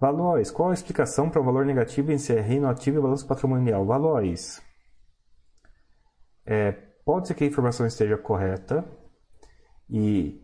[0.00, 3.84] Valois, qual a explicação para o valor negativo em CRI no ativo e balanço patrimonial?
[3.84, 4.62] Valois,
[6.46, 6.72] é,
[7.04, 8.84] pode ser que a informação esteja correta
[9.90, 10.40] e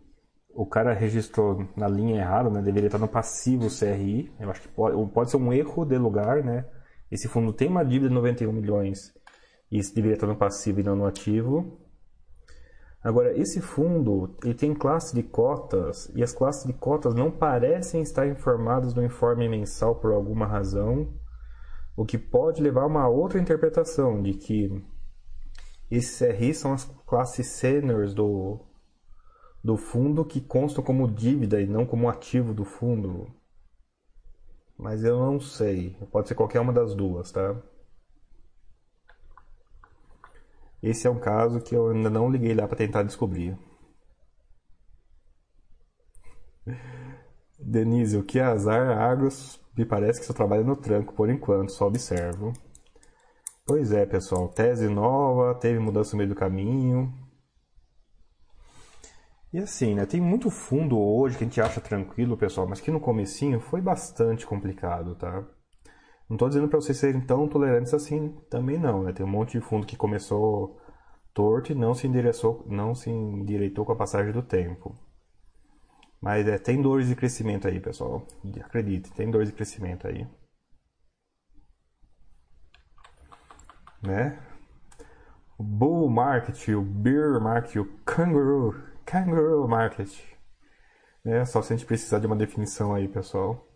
[0.54, 2.62] o cara registrou na linha errada, né?
[2.62, 4.32] Deveria estar no passivo CRI.
[4.40, 6.64] Eu acho que pode, pode ser um erro de lugar, né?
[7.10, 9.12] Esse fundo tem uma dívida de 91 milhões
[9.70, 11.83] e isso deveria estar no passivo e não no ativo.
[13.04, 18.00] Agora, esse fundo ele tem classe de cotas e as classes de cotas não parecem
[18.00, 21.12] estar informadas no informe mensal por alguma razão,
[21.94, 24.82] o que pode levar a uma outra interpretação de que
[25.90, 28.58] esses CRI são as classes seniors do,
[29.62, 33.26] do fundo que constam como dívida e não como ativo do fundo.
[34.78, 35.94] Mas eu não sei.
[36.10, 37.54] Pode ser qualquer uma das duas, tá?
[40.84, 43.58] Esse é um caso que eu ainda não liguei lá para tentar descobrir.
[47.58, 49.58] Denise, o que é azar, Agros?
[49.74, 52.52] Me parece que você trabalha no tranco por enquanto, só observo.
[53.66, 57.10] Pois é, pessoal, tese nova, teve mudança no meio do caminho.
[59.54, 62.90] E assim, né, tem muito fundo hoje que a gente acha tranquilo, pessoal, mas que
[62.90, 65.46] no comecinho foi bastante complicado, tá?
[66.28, 69.12] Não estou dizendo para vocês serem tão tolerantes assim, também não, né?
[69.12, 70.80] Tem um monte de fundo que começou
[71.34, 74.94] torto e não se endereçou, não se endireitou com a passagem do tempo.
[76.20, 78.26] Mas é, tem dores de crescimento aí, pessoal.
[78.64, 80.26] Acredite, tem dores de crescimento aí.
[84.02, 84.38] Né?
[85.58, 90.10] O bull market, o bear market, o kangaroo, kangaroo market.
[91.22, 91.44] Né?
[91.44, 93.73] Só se a gente precisar de uma definição aí, pessoal.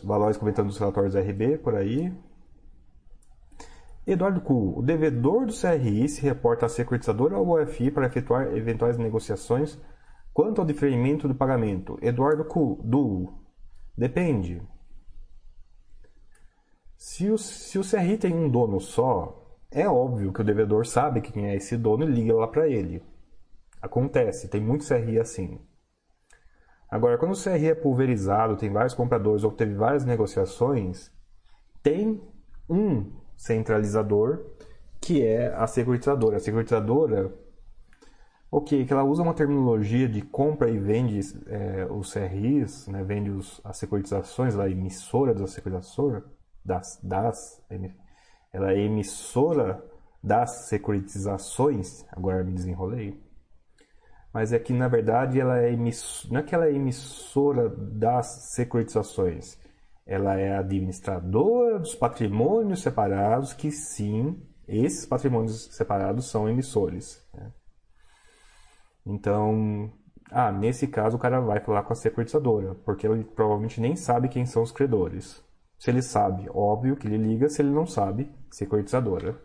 [0.00, 2.12] Valores comentando os relatórios RB por aí.
[4.06, 8.54] Eduardo Cu, o devedor do CRI se reporta à securitizadora ou ao UFI para efetuar
[8.54, 9.78] eventuais negociações
[10.32, 11.98] quanto ao diferimento do pagamento.
[12.02, 13.32] Eduardo Cu, do
[13.96, 14.60] depende.
[16.96, 21.20] Se o, se o CRI tem um dono só, é óbvio que o devedor sabe
[21.20, 23.02] quem é esse dono e liga lá para ele.
[23.80, 25.60] Acontece, tem muito CRI assim.
[26.94, 31.10] Agora, quando o CRI é pulverizado, tem vários compradores ou teve várias negociações,
[31.82, 32.22] tem
[32.70, 34.44] um centralizador
[35.00, 36.36] que é a securitizadora.
[36.36, 37.34] A securitizadora,
[38.48, 41.18] ok, que ela usa uma terminologia de compra e vende
[41.48, 46.22] é, os CRIs, né, vende os, as securitizações, ela é emissora das securitizações,
[46.64, 47.60] das, das,
[48.52, 49.84] ela é emissora
[50.22, 53.20] das securitizações, agora me desenrolei,
[54.34, 56.26] mas é que na verdade ela é emiss...
[56.28, 59.56] não é que ela é emissora das securitizações,
[60.04, 67.24] ela é administradora dos patrimônios separados, que sim, esses patrimônios separados são emissores.
[67.32, 67.52] Né?
[69.06, 69.92] Então,
[70.30, 74.28] ah, nesse caso o cara vai falar com a securitizadora, porque ele provavelmente nem sabe
[74.28, 75.42] quem são os credores.
[75.78, 79.40] Se ele sabe, óbvio que ele liga, se ele não sabe, securitizadora.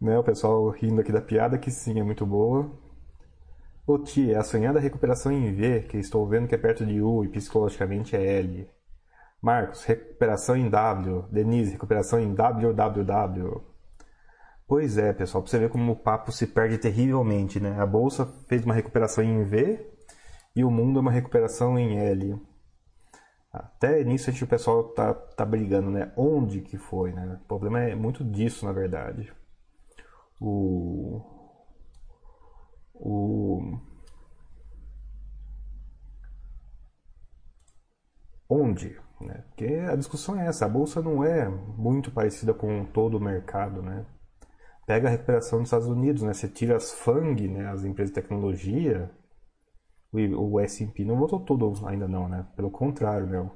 [0.00, 2.70] Né, o pessoal rindo aqui da piada, que sim, é muito boa.
[3.84, 7.02] O T é a sonhada recuperação em V, que estou vendo que é perto de
[7.02, 8.70] U e psicologicamente é L.
[9.42, 11.24] Marcos, recuperação em W.
[11.32, 13.62] Denise, recuperação em WWW.
[14.68, 17.80] Pois é, pessoal, para você ver como o papo se perde terrivelmente, né?
[17.80, 19.84] A bolsa fez uma recuperação em V
[20.54, 22.40] e o mundo é uma recuperação em L.
[23.52, 26.12] Até nisso a gente, o pessoal tá, tá brigando, né?
[26.16, 27.40] Onde que foi, né?
[27.42, 29.32] O problema é muito disso, na verdade
[30.40, 31.20] o,
[32.94, 33.78] o
[38.48, 39.44] onde, né?
[39.48, 43.82] Porque a discussão é essa, a bolsa não é muito parecida com todo o mercado,
[43.82, 44.06] né?
[44.86, 46.32] Pega a recuperação dos Estados Unidos, né?
[46.32, 47.68] Você tira as FANG, né?
[47.68, 49.10] As empresas de tecnologia,
[50.12, 52.46] o, S&P não voltou todo ainda não, né?
[52.56, 53.50] Pelo contrário, né?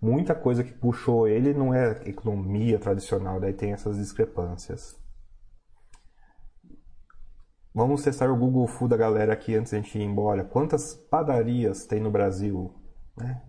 [0.00, 4.96] Muita coisa que puxou ele não é economia tradicional, daí tem essas discrepâncias.
[7.76, 10.44] Vamos testar o Google Food da galera aqui antes a gente ir embora.
[10.44, 12.72] Quantas padarias tem no Brasil?
[13.16, 13.42] Né?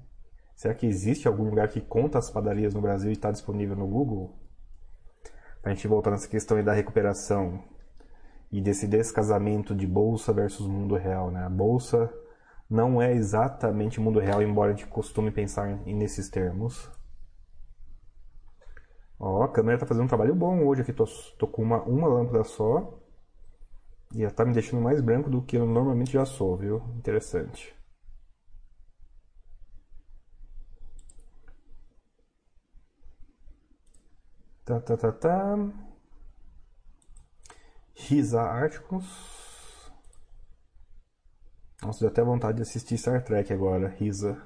[0.56, 3.86] Será que existe algum lugar que conta as padarias no Brasil e está disponível no
[3.86, 4.36] Google?
[5.62, 7.64] Para a gente voltar nessa questão aí da recuperação
[8.52, 11.30] e desse descasamento de bolsa versus mundo real.
[11.30, 11.44] Né?
[11.46, 12.12] A bolsa
[12.68, 16.90] não é exatamente mundo real, embora a gente costume pensar nesses termos.
[19.20, 20.92] Ó, a câmera está fazendo um trabalho bom hoje aqui.
[20.92, 21.06] Tô,
[21.38, 23.05] tô com uma, uma lâmpada só.
[24.16, 26.82] E ela tá me deixando mais branco do que eu normalmente já sou, viu?
[26.98, 27.76] Interessante.
[34.66, 35.56] Tá, tá, tá, tá.
[37.96, 39.06] Risa Articus.
[41.82, 44.42] Nossa, deu até vontade de assistir Star Trek agora, Risa.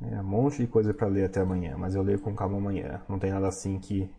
[0.00, 3.00] É, um monte de coisa para ler até amanhã, mas eu leio com calma amanhã.
[3.08, 4.10] Não tem nada assim que.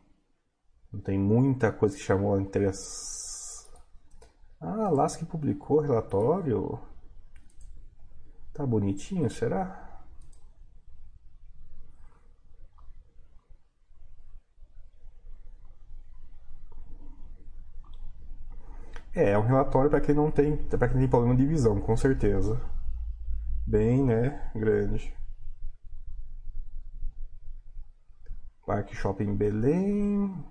[0.91, 3.68] Não tem muita coisa que chamou interesse.
[4.62, 6.80] Ah, Lasky publicou relatório.
[8.53, 9.84] Tá bonitinho, será?
[19.14, 21.95] É, é um relatório para quem não tem, para quem tem problema de visão, com
[21.97, 22.60] certeza.
[23.68, 25.14] Bem, né, grande.
[28.68, 30.43] Parque Shopping Belém,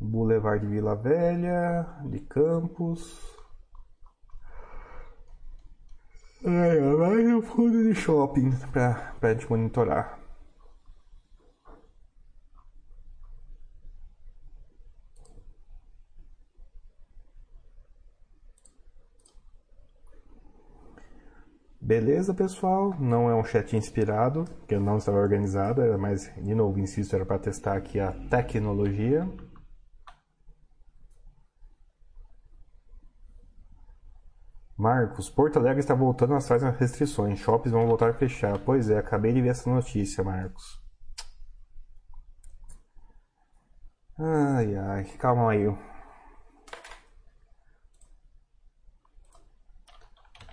[0.00, 3.36] Boulevard Vila Velha, de Campos.
[6.44, 10.17] É, mais um fundo de shopping para a gente monitorar.
[21.88, 22.94] Beleza, pessoal?
[23.00, 27.24] Não é um chat inspirado, que eu não estava organizado, mais, de novo, insisto, era
[27.24, 29.26] para testar aqui a tecnologia.
[34.76, 37.38] Marcos, Porto Alegre está voltando atrás nas restrições.
[37.38, 38.58] Shoppings vão voltar a fechar.
[38.58, 40.78] Pois é, acabei de ver essa notícia, Marcos.
[44.18, 45.66] Ai, ai, calma aí.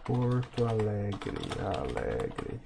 [0.06, 2.62] Porto Alegre, Alegre.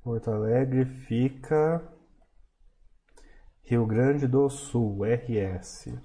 [0.00, 1.82] Porto Alegre fica
[3.64, 5.98] Rio Grande do Sul, RS.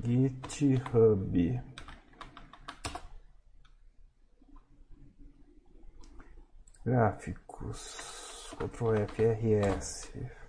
[0.00, 1.60] GitHub.
[6.84, 8.54] Gráficos.
[8.56, 10.39] Ctrl F, RS.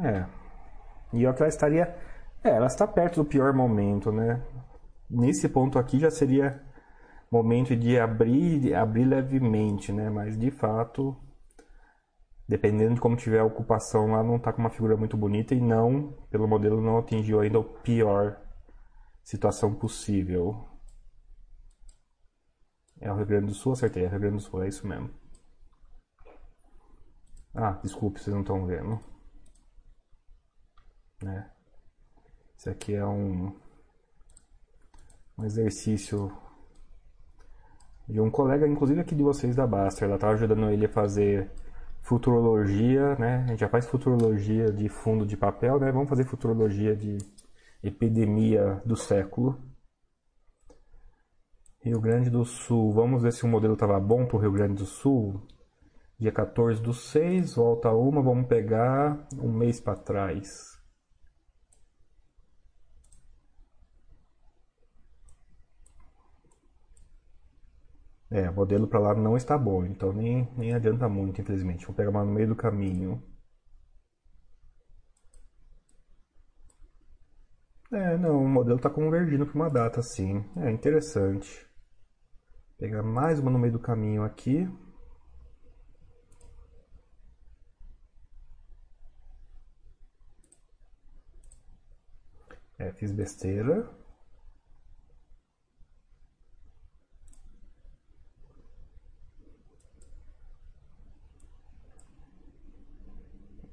[0.00, 0.26] É.
[1.12, 1.94] E eu que ela estaria.
[2.42, 4.42] É, ela está perto do pior momento, né?
[5.08, 6.62] Nesse ponto aqui já seria
[7.30, 10.08] momento de abrir, abrir levemente, né?
[10.10, 11.16] Mas de fato,
[12.48, 15.60] dependendo de como tiver a ocupação lá, não está com uma figura muito bonita e
[15.60, 18.38] não, pelo modelo, não atingiu ainda o pior
[19.22, 20.66] situação possível.
[23.00, 24.86] É o Rio Grande do Sul, acertei, é o Rio Grande do Sul, é isso
[24.86, 25.10] mesmo.
[27.54, 29.11] Ah, desculpe, vocês não estão vendo
[31.22, 31.50] né?
[32.56, 33.54] Isso aqui é um,
[35.38, 36.30] um exercício
[38.08, 40.06] de um colega, inclusive aqui de vocês da Baster.
[40.06, 41.50] Ela estava ajudando ele a fazer
[42.02, 43.44] futurologia, né?
[43.44, 45.90] A gente já faz futurologia de fundo de papel, né?
[45.90, 47.18] Vamos fazer futurologia de
[47.82, 49.58] epidemia do século.
[51.80, 54.74] Rio Grande do Sul, vamos ver se o modelo estava bom para o Rio Grande
[54.74, 55.40] do Sul.
[56.16, 60.71] Dia 14 do 6, volta uma, vamos pegar um mês para trás.
[68.32, 71.86] É, o modelo para lá não está bom, então nem, nem adianta muito, infelizmente.
[71.86, 73.22] Vou pegar uma no meio do caminho.
[77.92, 80.44] É, não, o modelo está convergindo para uma data, sim.
[80.56, 81.64] É interessante.
[82.68, 84.68] Vou pegar mais uma no meio do caminho aqui.
[92.78, 93.88] É, fiz besteira.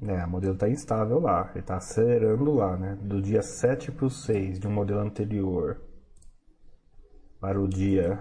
[0.02, 2.97] É, o modelo está instável lá, ele está acelerando lá, né?
[3.02, 5.82] Do dia 7 para o 6 de um modelo anterior
[7.39, 8.18] para o dia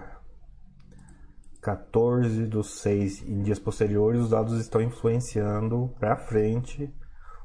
[1.61, 6.93] 14 do 6 em dias posteriores, os dados estão influenciando para frente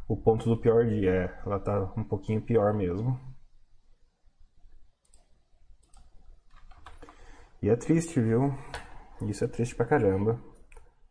[0.08, 1.10] o ponto do pior dia.
[1.10, 3.18] É, ela está um pouquinho pior mesmo.
[7.62, 8.52] E é triste, viu?
[9.22, 10.40] Isso é triste pra caramba.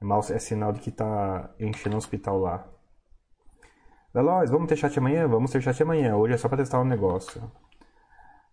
[0.02, 2.73] É, mal, é sinal de que tá enchendo o hospital lá.
[4.14, 5.28] Veloz, vamos ter chat amanhã?
[5.28, 6.16] Vamos ter chat amanhã.
[6.16, 7.42] Hoje é só para testar um negócio.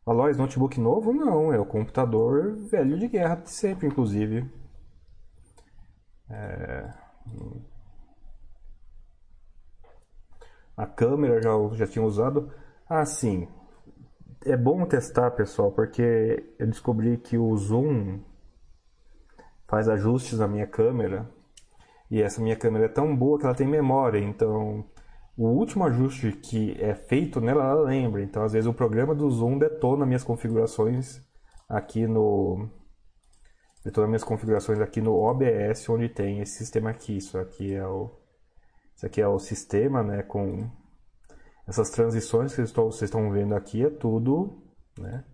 [0.06, 1.12] Veloz, notebook novo?
[1.12, 4.50] Não, é o computador velho de guerra de sempre, inclusive.
[6.30, 6.90] É...
[10.74, 12.50] A câmera já, já tinha usado.
[12.88, 13.46] Ah, sim.
[14.46, 18.20] É bom testar, pessoal, porque eu descobri que o zoom
[19.68, 21.30] faz ajustes na minha câmera.
[22.10, 24.86] E essa minha câmera é tão boa que ela tem memória, então
[25.36, 28.22] o último ajuste que é feito nela, ela lembra.
[28.22, 31.20] Então, às vezes, o programa do Zoom detona minhas configurações
[31.68, 32.68] aqui no.
[33.84, 37.16] Detona minhas configurações aqui no OBS, onde tem esse sistema aqui.
[37.16, 38.10] Isso aqui é o.
[38.94, 40.22] Isso aqui é o sistema, né?
[40.22, 40.70] Com
[41.66, 44.62] essas transições que vocês estão vendo aqui, é tudo.
[44.98, 45.24] Né?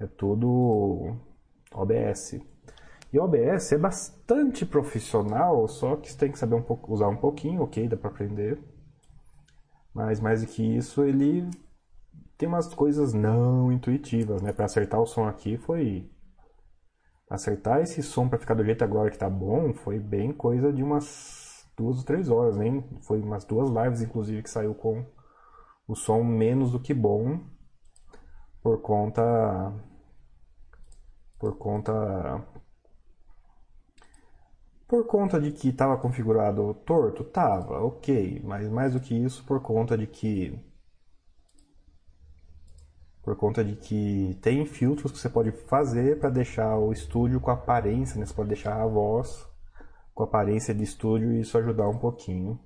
[0.00, 1.16] É tudo
[1.72, 2.40] OBS.
[3.12, 7.08] E o OBS é bastante profissional, só que você tem que saber um pouco, usar
[7.08, 8.62] um pouquinho, ok, dá para aprender.
[9.92, 11.50] Mas mais do que isso, ele
[12.38, 14.52] tem umas coisas não intuitivas, né?
[14.52, 16.08] Para acertar o som aqui foi
[17.28, 20.82] acertar esse som para ficar do jeito agora que tá bom, foi bem coisa de
[20.82, 25.04] umas duas ou três horas, nem foi umas duas lives inclusive que saiu com
[25.86, 27.40] o som menos do que bom
[28.62, 29.72] por conta
[31.38, 32.42] por conta
[34.90, 39.62] por conta de que estava configurado torto, tava, ok, mas mais do que isso por
[39.62, 40.58] conta de que
[43.22, 47.52] por conta de que tem filtros que você pode fazer para deixar o estúdio com
[47.52, 48.26] aparência, né?
[48.26, 49.46] Você pode deixar a voz
[50.12, 52.58] com aparência de estúdio e isso ajudar um pouquinho.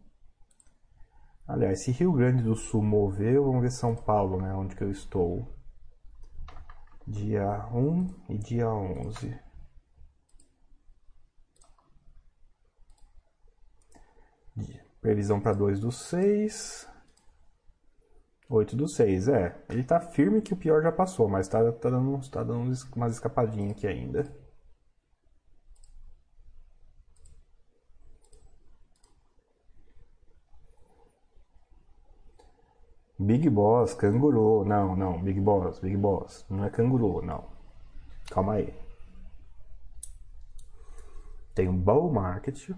[1.46, 4.54] Aliás, se Rio Grande do Sul moveu, vamos ver São Paulo, né?
[4.54, 5.46] Onde que eu estou.
[7.06, 9.43] Dia 1 e dia 11.
[15.04, 16.88] Previsão para 2 do 6.
[18.48, 19.54] 8 do 6, é.
[19.68, 23.12] Ele tá firme que o pior já passou, mas tá, tá, dando, tá dando umas
[23.12, 24.24] escapadinhas aqui ainda.
[33.18, 34.64] Big Boss, canguru.
[34.64, 36.46] Não, não, Big Boss, Big Boss.
[36.48, 37.44] Não é canguru, não.
[38.30, 38.72] Calma aí.
[41.54, 42.70] Tem um bull market,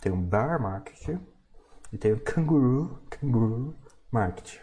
[0.00, 1.18] tem um bear market
[1.92, 3.74] e tem um canguru, canguru
[4.12, 4.58] market.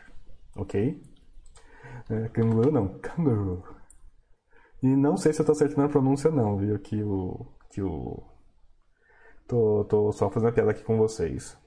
[0.55, 1.01] Ok?
[2.09, 3.63] É, canguru não, canguru.
[4.81, 6.77] E não sei se eu tô acertando a pronúncia não, viu?
[6.79, 7.45] Que o.
[7.69, 8.23] Que o.
[9.47, 11.57] Tô, tô só fazendo a piada aqui com vocês.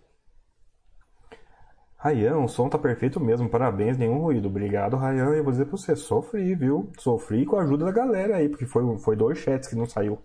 [1.97, 4.49] Rayan, o som tá perfeito mesmo, parabéns, nenhum ruído.
[4.49, 5.35] Obrigado, Rayan.
[5.35, 6.93] Eu vou dizer pra você, sofri, viu?
[6.99, 10.19] Sofri com a ajuda da galera aí, porque foi, foi dois chats que não saiu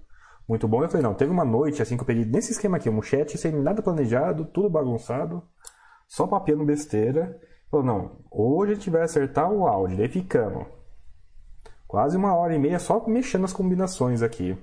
[0.47, 0.83] muito bom.
[0.83, 3.37] Eu falei, não, teve uma noite assim que eu peguei nesse esquema aqui, um chat
[3.37, 5.43] sem nada planejado, tudo bagunçado,
[6.07, 7.39] só papiando besteira.
[7.69, 10.67] Falou, não, hoje a gente vai acertar o áudio, daí ficamos.
[11.87, 14.57] Quase uma hora e meia só mexendo as combinações aqui.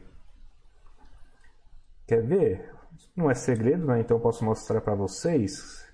[2.07, 2.73] Quer ver?
[3.17, 4.01] Não é segredo, né?
[4.01, 5.87] Então eu posso mostrar para vocês.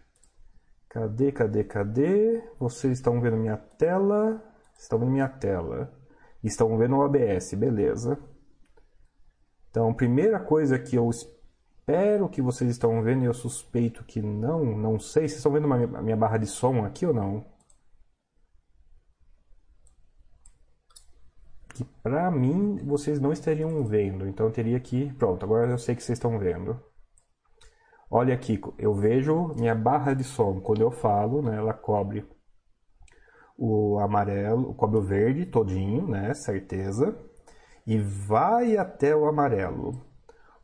[0.89, 2.43] Cadê, cadê, cadê?
[2.59, 4.43] Vocês estão vendo minha tela?
[4.79, 5.93] Estão vendo minha tela.
[6.43, 8.19] Estão vendo o OBS, beleza.
[9.77, 14.65] Então, primeira coisa que eu espero que vocês estão vendo, e eu suspeito que não,
[14.65, 15.29] não sei.
[15.29, 17.45] Vocês estão vendo a minha barra de som aqui ou não?
[21.75, 25.13] Que pra mim vocês não estariam vendo, então eu teria que.
[25.13, 26.83] Pronto, agora eu sei que vocês estão vendo.
[28.11, 30.59] Olha aqui, eu vejo minha barra de som.
[30.59, 32.27] Quando eu falo, né, ela cobre
[33.59, 37.15] o amarelo, cobre o verde todinho, né, certeza,
[37.87, 40.05] e vai até o amarelo.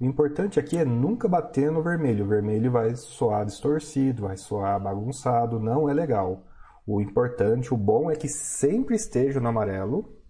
[0.01, 2.25] O importante aqui é nunca bater no vermelho.
[2.25, 6.45] O vermelho vai soar distorcido, vai soar bagunçado, não é legal.
[6.85, 10.21] O importante, o bom é que sempre esteja no amarelo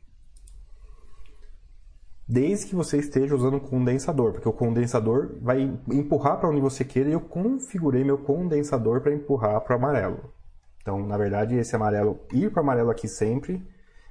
[2.29, 7.11] desde que você esteja usando condensador, porque o condensador vai empurrar para onde você queira
[7.11, 10.33] e eu configurei meu condensador para empurrar para o amarelo.
[10.81, 13.63] Então, na verdade, esse amarelo, ir para o amarelo aqui sempre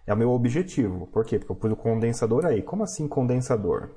[0.06, 1.08] é o meu objetivo.
[1.08, 1.40] Por quê?
[1.40, 2.62] Porque eu pus o condensador aí.
[2.62, 3.92] Como assim condensador?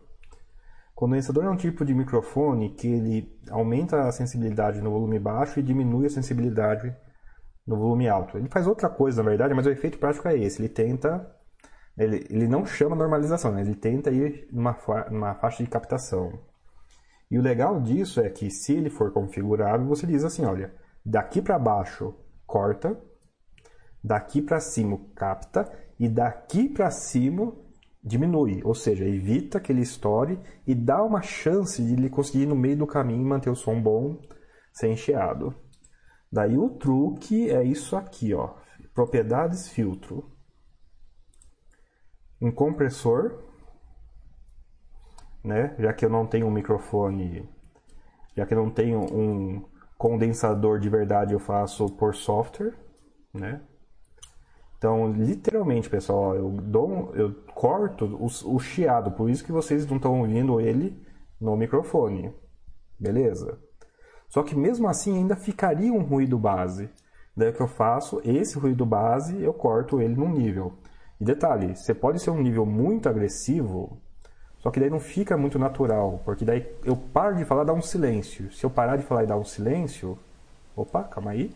[0.95, 5.63] Condensador é um tipo de microfone que ele aumenta a sensibilidade no volume baixo e
[5.63, 6.95] diminui a sensibilidade
[7.67, 8.39] no volume alto.
[8.39, 10.61] Ele faz outra coisa, na verdade, mas o efeito prático é esse.
[10.61, 11.35] Ele tenta
[11.97, 13.61] ele, ele não chama normalização, né?
[13.61, 16.33] ele tenta ir numa, fa numa faixa de captação.
[17.31, 20.75] E o legal disso é que se ele for configurável, você diz assim, olha,
[21.05, 22.15] daqui para baixo
[22.47, 22.99] corta,
[24.03, 27.53] daqui para cima capta e daqui para cima
[28.03, 32.47] diminui, ou seja, evita que ele estoure e dá uma chance de ele conseguir ir
[32.47, 34.19] no meio do caminho manter o som bom
[34.73, 35.55] sem chiado.
[36.31, 38.55] Daí o truque é isso aqui, ó,
[38.93, 40.35] propriedades filtro
[42.45, 43.43] um compressor,
[45.43, 45.75] né?
[45.79, 47.49] Já que eu não tenho um microfone,
[48.37, 49.65] já que eu não tenho um
[49.97, 52.75] condensador de verdade, eu faço por software,
[53.33, 53.63] né?
[54.85, 59.97] Então, literalmente, pessoal, eu dou, eu corto o, o chiado, por isso que vocês não
[59.97, 60.95] estão ouvindo ele
[61.41, 62.31] no microfone,
[63.01, 63.59] beleza?
[64.29, 66.91] Só que mesmo assim ainda ficaria um ruído base.
[67.35, 68.21] Daí o que eu faço?
[68.27, 70.75] Esse ruído base eu corto ele num nível.
[71.19, 73.97] E detalhe, você pode ser um nível muito agressivo,
[74.59, 77.73] só que daí não fica muito natural, porque daí eu paro de falar e dá
[77.73, 78.53] um silêncio.
[78.53, 80.19] Se eu parar de falar e dar um silêncio.
[80.77, 81.51] Opa, calma aí.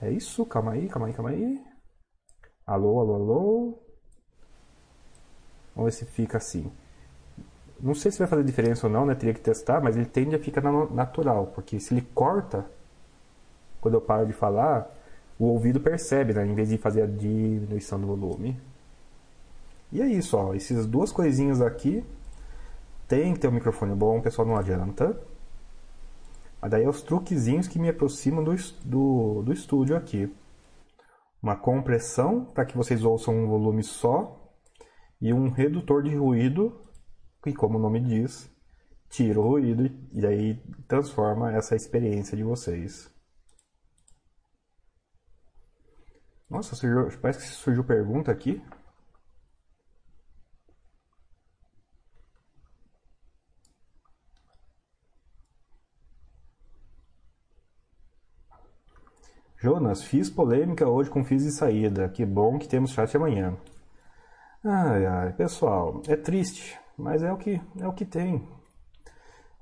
[0.00, 1.73] É isso, calma aí, calma aí, calma aí.
[2.66, 3.78] Alô, alô, alô.
[5.76, 6.70] Vamos ver se fica assim.
[7.80, 9.14] Não sei se vai fazer diferença ou não, né?
[9.14, 12.64] Teria que testar, mas ele tende a ficar natural, porque se ele corta,
[13.80, 14.90] quando eu paro de falar,
[15.38, 16.46] o ouvido percebe, né?
[16.46, 18.58] Em vez de fazer a diminuição do volume.
[19.92, 20.54] E é isso, ó.
[20.54, 22.04] Essas duas coisinhas aqui.
[23.06, 25.14] Tem que ter um microfone bom, pessoal não adianta.
[26.62, 30.32] Mas daí é os truquezinhos que me aproximam do, do, do estúdio aqui.
[31.44, 34.50] Uma compressão para que vocês ouçam um volume só.
[35.20, 36.88] E um redutor de ruído,
[37.42, 38.50] que como o nome diz,
[39.10, 39.84] tira o ruído
[40.14, 40.54] e aí
[40.88, 43.12] transforma essa experiência de vocês.
[46.48, 48.62] Nossa, surgiu, parece que surgiu pergunta aqui.
[59.64, 62.06] Jonas, fiz polêmica hoje com Fiz e Saída.
[62.10, 63.56] Que bom que temos chat amanhã.
[64.62, 68.46] Ai, ai, pessoal, é triste, mas é o que, é o que tem.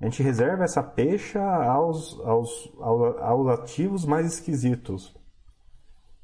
[0.00, 5.16] A gente reserva essa peixa aos, aos, aos, aos ativos mais esquisitos.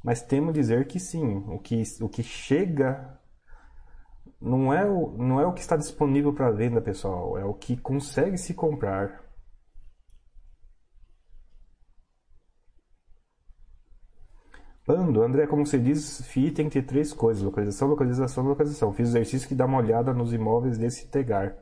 [0.03, 3.17] Mas temo dizer que sim, o que, o que chega
[4.41, 7.77] não é o, não é o que está disponível para venda, pessoal, é o que
[7.77, 9.28] consegue se comprar.
[14.89, 18.91] Pando, André, como você diz, FII tem que ter três coisas: localização, localização, localização.
[18.95, 21.55] Fiz exercício que dá uma olhada nos imóveis desse Tegar.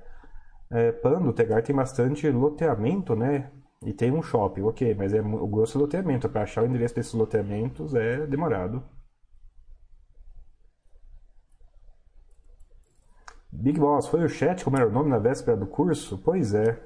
[0.70, 3.51] É, Pando, o Tegar tem bastante loteamento, né?
[3.85, 6.29] E tem um shopping, ok, mas é o grosso é loteamento.
[6.29, 8.81] Para achar o endereço desses loteamentos é demorado.
[13.51, 16.16] Big Boss, foi o chat como era o nome na véspera do curso?
[16.24, 16.81] Pois é.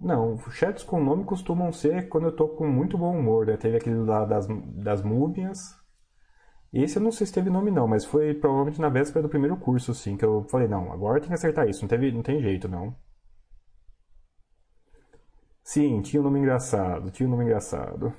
[0.00, 3.56] Não, chats com nome costumam ser quando eu tô com muito bom humor, né?
[3.56, 5.76] Teve aquele lá das, das múmias.
[6.72, 9.56] Esse eu não sei se teve nome não, mas foi provavelmente na véspera do primeiro
[9.56, 12.40] curso, assim, que eu falei, não, agora tem que acertar isso, não, teve, não tem
[12.42, 12.94] jeito, não.
[15.62, 18.12] Sim, tinha um nome engraçado, tinha um nome engraçado.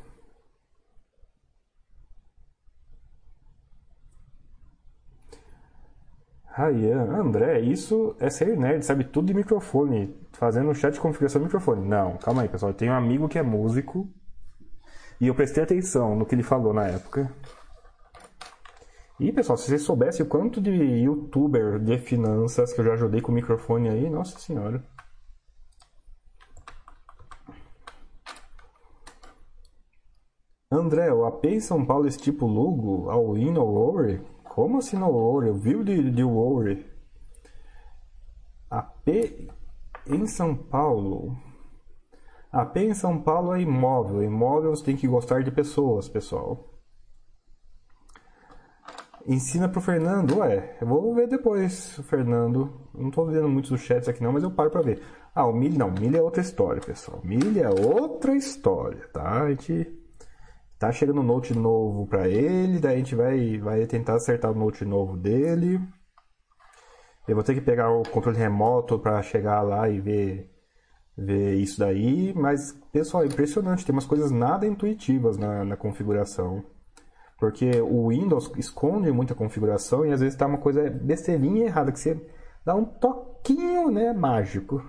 [6.52, 11.40] Ryan, André, isso é ser nerd, sabe tudo de microfone, fazendo um chat de configuração
[11.40, 11.88] de microfone.
[11.88, 12.72] Não, calma aí, pessoal.
[12.72, 14.10] Eu tenho um amigo que é músico
[15.22, 17.32] e eu prestei atenção no que ele falou na época.
[19.20, 23.22] E, pessoal, se vocês soubessem o quanto de youtuber de finanças que eu já ajudei
[23.22, 24.84] com o microfone aí, nossa senhora.
[30.72, 34.22] André, o AP em São Paulo é tipo Lugo, ao in ou over?
[34.50, 35.48] Como assim no over?
[35.48, 36.86] Eu vi o de, de over.
[38.70, 39.08] AP
[40.08, 41.38] em São Paulo.
[42.52, 44.24] AP em São Paulo é imóvel.
[44.24, 46.68] Imóvel você tem que gostar de pessoas, pessoal.
[49.26, 50.40] Ensina pro Fernando.
[50.40, 52.88] Ué, eu vou ver depois, Fernando.
[52.94, 55.02] Não tô vendo muitos dos chats aqui não, mas eu paro pra ver.
[55.36, 55.92] Ah, o milho não.
[55.92, 57.22] Milho é outra história, pessoal.
[57.24, 59.44] Milho é outra história, tá?
[59.44, 59.99] A gente
[60.80, 64.56] Tá chegando um Note novo para ele, daí a gente vai, vai tentar acertar o
[64.56, 65.78] Note novo dele.
[67.28, 70.50] Eu vou ter que pegar o controle remoto para chegar lá e ver,
[71.18, 72.34] ver isso daí.
[72.34, 73.86] Mas, pessoal, é impressionante.
[73.86, 76.64] Tem umas coisas nada intuitivas na, na configuração.
[77.38, 82.00] Porque o Windows esconde muita configuração e às vezes tá uma coisa besteirinha errada, que
[82.00, 82.26] você
[82.66, 84.82] dá um toquinho né, mágico.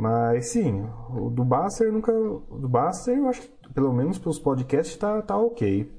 [0.00, 2.10] Mas sim, o do Buster nunca.
[2.10, 5.94] O do Buster eu acho que pelo menos para os podcasts, tá, tá ok.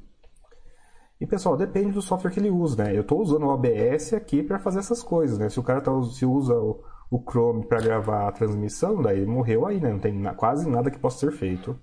[1.19, 2.97] E pessoal, depende do software que ele usa, né?
[2.97, 5.49] Eu estou usando o OBS aqui para fazer essas coisas, né?
[5.49, 9.67] Se o cara tá, se usa o, o Chrome para gravar a transmissão, daí morreu
[9.67, 9.91] aí, né?
[9.91, 11.79] Não tem na, quase nada que possa ser feito.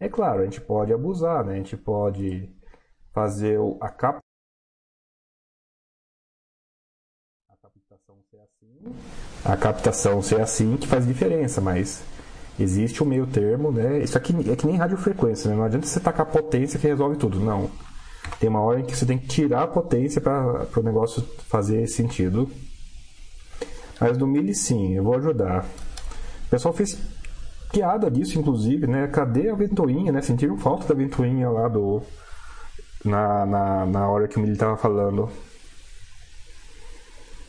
[0.00, 1.52] É claro, a gente pode abusar, né?
[1.52, 2.50] A gente pode
[3.12, 4.20] fazer a capa
[7.50, 12.02] a captação ser assim, a captação ser assim que faz diferença, mas
[12.58, 13.98] Existe o um meio termo, né?
[13.98, 15.56] Isso aqui é que nem radiofrequência, né?
[15.56, 17.68] Não adianta você tacar potência que resolve tudo, não.
[18.38, 21.86] Tem uma hora em que você tem que tirar a potência para o negócio fazer
[21.88, 22.48] sentido.
[24.00, 25.64] Mas do Mili sim, eu vou ajudar.
[26.46, 26.96] O pessoal fez
[27.72, 29.08] piada disso, inclusive, né?
[29.08, 30.22] Cadê a ventoinha, né?
[30.22, 32.02] Sentiram falta da ventoinha lá do...
[33.04, 35.28] Na, na, na hora que o Mili estava falando.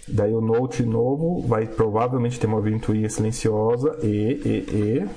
[0.07, 5.09] Daí o Note novo vai provavelmente ter uma ventoinha silenciosa e, e,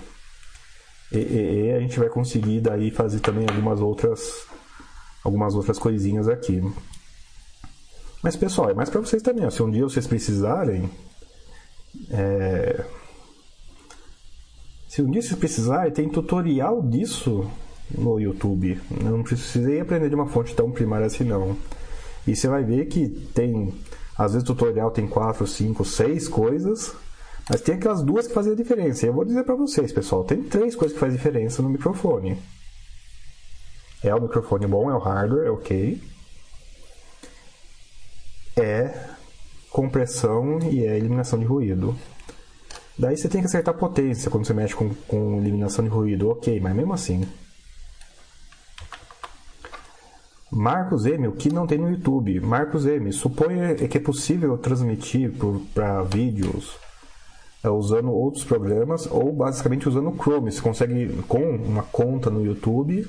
[1.13, 4.47] e, e, e, e a gente vai conseguir daí fazer também algumas outras
[5.23, 6.63] algumas outras coisinhas aqui.
[8.23, 9.47] Mas pessoal, é mais para vocês também.
[9.47, 9.51] Ó.
[9.51, 10.91] Se um dia vocês precisarem,
[12.11, 12.85] é...
[14.89, 17.49] se um dia vocês precisarem, tem tutorial disso
[17.97, 18.81] no YouTube.
[19.03, 21.57] Não precisei aprender de uma fonte tão primária assim não.
[22.27, 23.73] E você vai ver que tem,
[24.19, 26.93] às vezes o tutorial tem 4, 5, 6 coisas,
[27.49, 29.07] mas tem aquelas duas que fazem a diferença.
[29.07, 32.37] E eu vou dizer para vocês, pessoal, tem três coisas que fazem diferença no microfone.
[34.03, 36.03] É o microfone bom, é o hardware, é ok.
[38.57, 39.09] É
[39.71, 41.97] compressão e é eliminação de ruído.
[42.99, 46.59] Daí você tem que acertar potência quando você mexe com, com eliminação de ruído, ok,
[46.59, 47.25] mas mesmo assim.
[50.59, 52.41] Marcos M, o que não tem no YouTube?
[52.41, 55.33] Marcos M, suponha que é possível transmitir
[55.73, 56.77] para vídeos
[57.63, 60.51] é, usando outros programas ou basicamente usando o Chrome.
[60.51, 63.09] Você consegue, com uma conta no YouTube,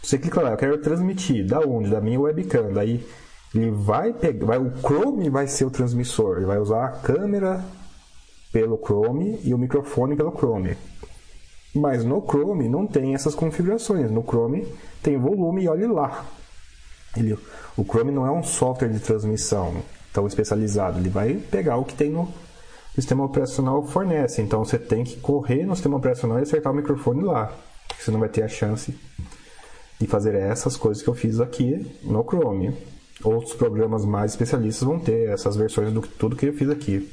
[0.00, 1.44] você clica lá, eu quero transmitir.
[1.44, 1.90] Da onde?
[1.90, 2.72] Da minha webcam.
[2.72, 3.04] Daí
[3.52, 6.36] ele vai pegar, vai, o Chrome vai ser o transmissor.
[6.36, 7.64] Ele vai usar a câmera
[8.52, 10.76] pelo Chrome e o microfone pelo Chrome.
[11.74, 14.10] Mas no Chrome não tem essas configurações.
[14.10, 14.66] No Chrome
[15.02, 16.26] tem volume e olhe lá.
[17.16, 17.38] Ele,
[17.76, 20.98] o Chrome não é um software de transmissão tão especializado.
[20.98, 22.28] Ele vai pegar o que tem no
[22.94, 24.42] sistema operacional fornece.
[24.42, 27.52] Então você tem que correr no sistema operacional e acertar o microfone lá.
[27.98, 28.94] Você não vai ter a chance
[29.98, 32.76] de fazer essas coisas que eu fiz aqui no Chrome.
[33.24, 37.10] Outros programas mais especialistas vão ter essas versões do tudo que eu fiz aqui.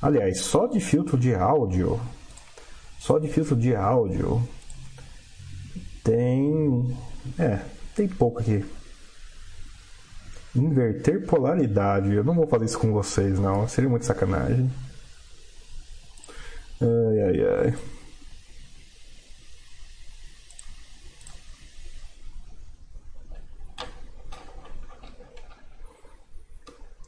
[0.00, 1.98] Aliás, só de filtro de áudio
[3.06, 4.42] só de filtro de áudio
[6.02, 6.98] tem.
[7.38, 7.60] É,
[7.94, 8.64] tem pouco aqui.
[10.56, 12.12] Inverter polaridade.
[12.12, 13.68] Eu não vou fazer isso com vocês, não.
[13.68, 14.68] Seria muito sacanagem.
[16.80, 17.74] Ai, ai, ai.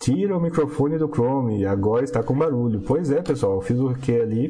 [0.09, 2.81] Tira o microfone do Chrome, agora está com barulho.
[2.81, 4.49] Pois é, pessoal, fiz o que ali?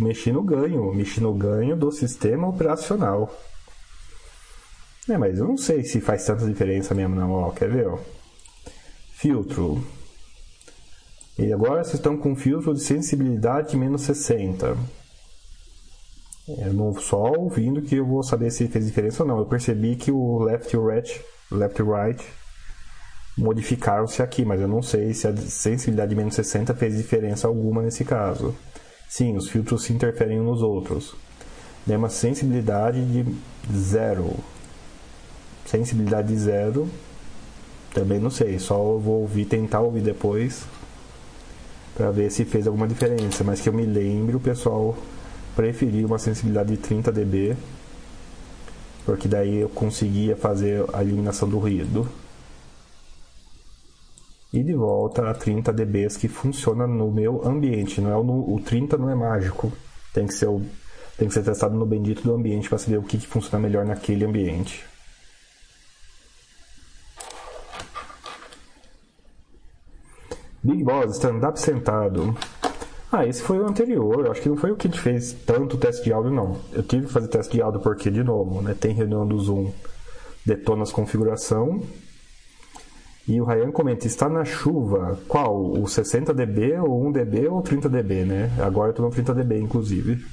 [0.00, 3.32] Mexi no ganho, mexi no ganho do sistema operacional.
[5.08, 8.00] É, mas eu não sei se faz tanta diferença mesmo não, ó, quer ver, ó?
[9.12, 9.80] Filtro.
[11.38, 14.76] E agora vocês estão com filtro de sensibilidade menos 60.
[16.48, 19.38] Eu não só ouvindo que eu vou saber se fez diferença ou não.
[19.38, 22.24] Eu percebi que o left e o right, left e right
[23.36, 27.82] modificaram-se aqui, mas eu não sei se a sensibilidade de menos 60 fez diferença alguma
[27.82, 28.54] nesse caso.
[29.08, 31.14] Sim, os filtros se interferem uns nos outros.
[31.86, 33.24] Tem uma sensibilidade de
[33.76, 34.34] zero.
[35.66, 36.88] Sensibilidade de zero,
[37.92, 40.64] também não sei, só vou ouvir, tentar ouvir depois
[41.94, 44.96] para ver se fez alguma diferença, mas que eu me lembro, o pessoal
[45.54, 47.56] preferiu uma sensibilidade de 30 dB,
[49.04, 52.06] porque daí eu conseguia fazer a eliminação do ruído
[54.52, 58.00] e de volta a 30 dB que funciona no meu ambiente.
[58.00, 59.72] Não é o, o 30 não é mágico.
[60.12, 60.62] Tem que ser o,
[61.18, 63.84] tem que ser testado no bendito do ambiente para saber o que, que funciona melhor
[63.84, 64.84] naquele ambiente.
[70.62, 72.36] Big Boss, stand-up sentado.
[73.10, 74.30] Ah, esse foi o anterior.
[74.30, 76.58] Acho que não foi o que a gente fez tanto teste de áudio, não.
[76.72, 79.70] Eu tive que fazer teste de áudio porque, de novo, né, tem reunião do Zoom,
[80.44, 81.82] detona as configuração
[83.28, 85.72] e o Ryan comenta, está na chuva, qual?
[85.72, 88.52] O 60 dB, ou 1 dB, ou 30 dB, né?
[88.60, 90.24] Agora eu estou no 30 dB, inclusive.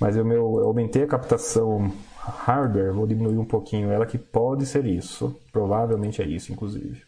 [0.00, 4.66] Mas eu, meu, eu aumentei a captação hardware, vou diminuir um pouquinho ela, que pode
[4.66, 5.34] ser isso.
[5.52, 7.02] Provavelmente é isso, inclusive.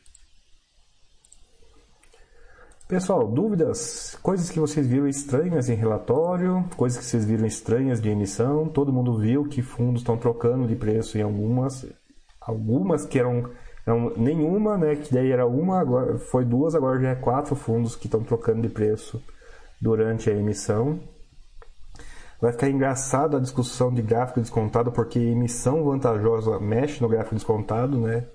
[2.87, 4.17] Pessoal, dúvidas?
[4.23, 8.69] Coisas que vocês viram estranhas em relatório, coisas que vocês viram estranhas de emissão.
[8.69, 11.87] Todo mundo viu que fundos estão trocando de preço em algumas,
[12.41, 13.51] algumas que eram
[13.83, 14.97] então, nenhuma, né?
[14.97, 18.63] Que daí era uma, agora foi duas, agora já é quatro fundos que estão trocando
[18.63, 19.23] de preço
[19.81, 21.01] durante a emissão.
[22.41, 28.01] Vai ficar engraçado a discussão de gráfico descontado, porque emissão vantajosa mexe no gráfico descontado,
[28.01, 28.27] né?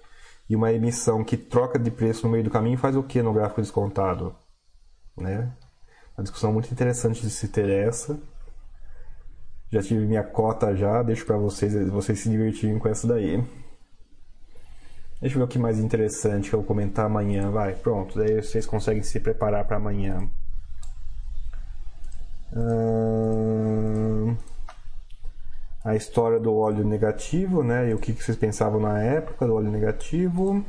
[0.49, 3.33] E uma emissão que troca de preço no meio do caminho faz o que no
[3.33, 4.33] gráfico descontado?
[5.17, 5.51] Né?
[6.17, 8.17] Uma discussão muito interessante de se ter essa.
[9.69, 13.43] Já tive minha cota já, deixo para vocês, vocês se divertirem com essa daí.
[15.19, 17.49] Deixa eu ver o que mais interessante que eu vou comentar amanhã.
[17.49, 18.17] Vai, pronto.
[18.17, 20.29] Daí vocês conseguem se preparar para amanhã.
[25.83, 27.89] A história do óleo negativo, né?
[27.89, 30.63] E o que vocês pensavam na época do óleo negativo.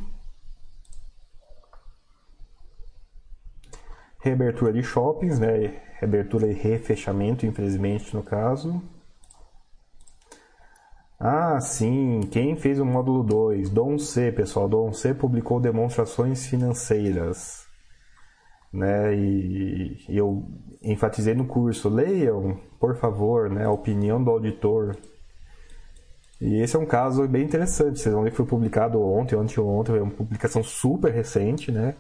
[4.20, 5.80] Reabertura de shoppings, né?
[6.01, 8.82] Reabertura e refechamento, infelizmente, no caso.
[11.21, 13.71] Ah, sim, quem fez o módulo 2?
[13.71, 14.69] Dom C, pessoal.
[14.69, 17.66] Dom C publicou demonstrações financeiras.
[18.73, 19.16] Né?
[19.16, 20.47] E, e eu
[20.83, 23.64] enfatizei no curso, leiam, por favor, né?
[23.64, 24.97] a opinião do auditor.
[26.41, 27.99] E esse é um caso bem interessante.
[27.99, 31.97] Vocês vão ver que foi publicado ontem, ontem ontem, é uma publicação super recente, né?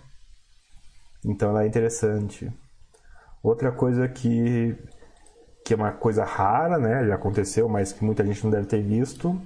[1.24, 2.52] Então ela é interessante.
[3.42, 4.76] Outra coisa que,
[5.68, 7.06] que é uma coisa rara, né?
[7.06, 9.38] Já aconteceu, mas que muita gente não deve ter visto.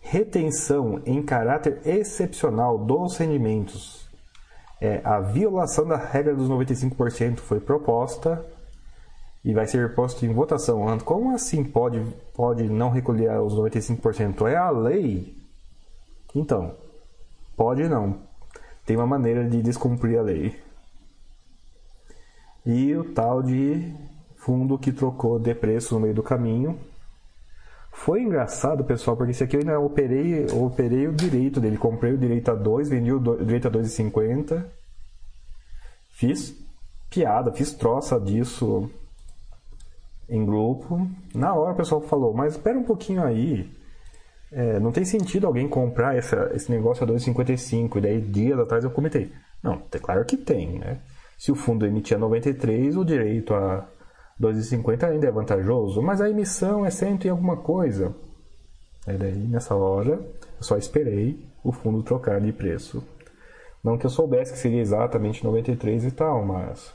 [0.00, 4.08] Retenção em caráter excepcional dos rendimentos.
[4.80, 8.44] É, a violação da regra dos 95% foi proposta
[9.44, 10.98] e vai ser posto em votação.
[11.04, 14.48] Como assim pode, pode não recolher os 95%?
[14.48, 15.36] É a lei?
[16.34, 16.74] Então,
[17.56, 18.18] pode não.
[18.84, 20.60] Tem uma maneira de descumprir a lei.
[22.66, 23.94] E o tal de
[24.44, 26.78] fundo que trocou de preço no meio do caminho.
[27.90, 31.78] Foi engraçado, pessoal, porque esse aqui eu ainda operei, operei o direito dele.
[31.78, 34.64] Comprei o direito a 2, vendi o direito a 2,50.
[36.10, 36.54] Fiz
[37.08, 38.90] piada, fiz troça disso
[40.28, 41.08] em grupo.
[41.34, 43.70] Na hora o pessoal falou, mas espera um pouquinho aí.
[44.52, 47.96] É, não tem sentido alguém comprar essa, esse negócio a 2,55.
[47.96, 49.32] E daí, dias atrás, eu comentei.
[49.62, 50.98] Não, é claro que tem, né?
[51.38, 53.88] Se o fundo emitia 93, o direito a
[54.40, 58.14] 2,50 ainda é vantajoso, mas a emissão é cento e alguma coisa.
[59.06, 63.02] E daí, nessa hora, eu só esperei o fundo trocar de preço.
[63.82, 66.92] Não que eu soubesse que seria exatamente 93 e tal, mas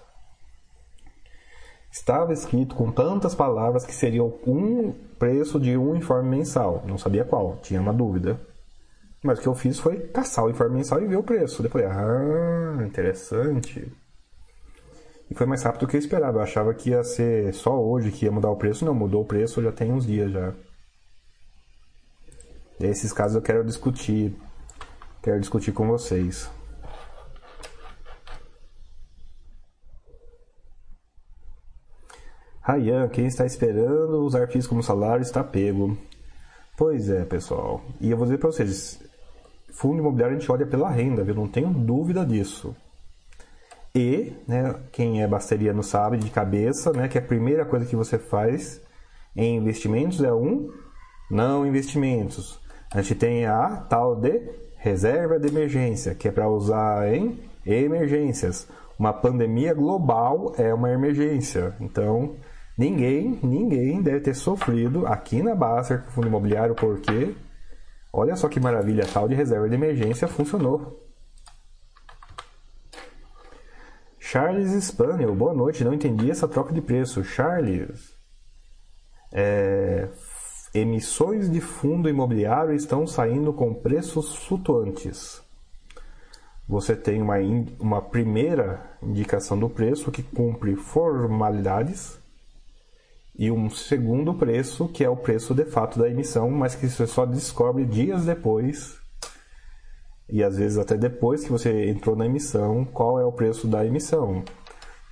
[1.91, 6.83] Estava escrito com tantas palavras que seria um preço de um informe mensal.
[6.85, 8.39] Não sabia qual, tinha uma dúvida.
[9.23, 11.63] Mas o que eu fiz foi caçar o informe mensal e ver o preço.
[11.63, 13.91] Depois, ah, interessante.
[15.30, 16.39] E foi mais rápido do que eu esperava.
[16.39, 18.84] Eu achava que ia ser só hoje que ia mudar o preço.
[18.84, 20.53] Não, mudou o preço já tem uns dias já.
[22.80, 24.36] E esses casos eu quero discutir.
[25.21, 26.49] Quero discutir com vocês.
[32.61, 35.97] Rayan, quem está esperando usar FIIs como salário está pego.
[36.77, 37.82] Pois é, pessoal.
[37.99, 39.03] E eu vou dizer para vocês,
[39.73, 41.36] fundo imobiliário a gente olha pela renda, viu?
[41.36, 42.75] Não tenho dúvida disso.
[43.95, 45.27] E, né, quem é
[45.73, 48.81] não sabe de cabeça, né, que a primeira coisa que você faz
[49.35, 50.69] em investimentos é um
[51.29, 52.59] não investimentos.
[52.91, 54.41] A gente tem a tal de
[54.77, 58.67] reserva de emergência, que é para usar em emergências.
[58.97, 61.75] Uma pandemia global é uma emergência.
[61.79, 62.35] Então,
[62.79, 67.35] Ninguém, ninguém deve ter sofrido aqui na Baster fundo imobiliário, porque
[68.13, 71.09] olha só que maravilha, tal de reserva de emergência funcionou.
[74.32, 77.23] Charles Spaniel, boa noite, não entendi essa troca de preço.
[77.23, 78.13] Charles,
[79.32, 80.07] é,
[80.71, 85.41] emissões de fundo imobiliário estão saindo com preços flutuantes.
[86.67, 87.38] Você tem uma,
[87.80, 92.19] uma primeira indicação do preço que cumpre formalidades
[93.36, 97.07] e um segundo preço, que é o preço de fato da emissão, mas que você
[97.07, 98.98] só descobre dias depois,
[100.32, 103.86] e às vezes até depois que você entrou na emissão, qual é o preço da
[103.86, 104.43] emissão.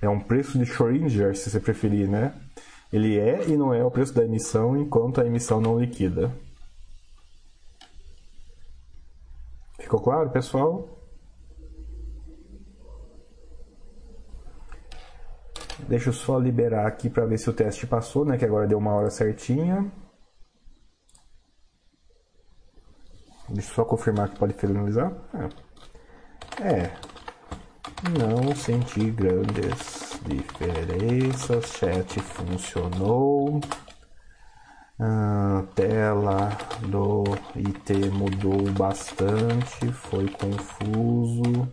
[0.00, 2.34] É um preço de Schrödinger, se você preferir, né?
[2.92, 6.32] Ele é e não é o preço da emissão enquanto a emissão não liquida.
[9.78, 10.88] Ficou claro, pessoal?
[15.88, 18.36] Deixa eu só liberar aqui para ver se o teste passou, né?
[18.36, 19.90] Que agora deu uma hora certinha.
[23.48, 25.12] Deixa eu só confirmar que pode finalizar.
[26.60, 26.68] É.
[26.68, 26.92] é.
[28.18, 31.66] Não senti grandes diferenças.
[31.72, 33.60] Chat funcionou.
[35.00, 36.50] A tela
[36.88, 37.24] do
[37.56, 39.92] IT mudou bastante.
[39.92, 41.68] Foi confuso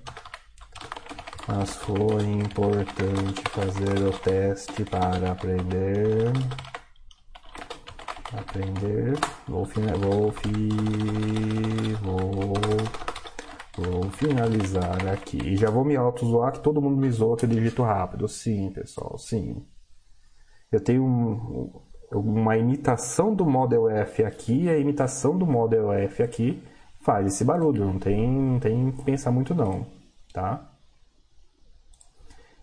[1.48, 6.32] mas foi importante fazer o teste para aprender.
[8.38, 9.14] Aprender.
[9.48, 9.84] Vou, vou,
[12.02, 12.54] vou,
[13.78, 15.38] vou finalizar aqui.
[15.38, 18.28] E já vou me auto-zoar que todo mundo me zoa que eu digito rápido.
[18.28, 19.66] Sim, pessoal, sim.
[20.72, 21.72] Eu tenho um,
[22.12, 26.62] uma imitação do Model F aqui e a imitação do Model F aqui
[27.00, 27.86] faz esse barulho.
[27.86, 29.86] Não tem, não tem que pensar muito não,
[30.34, 30.72] tá?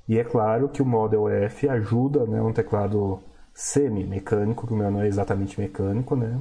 [0.08, 3.22] E é claro que o Model F ajuda, né, um teclado
[3.54, 6.40] semi-mecânico, que o meu não é exatamente mecânico, né?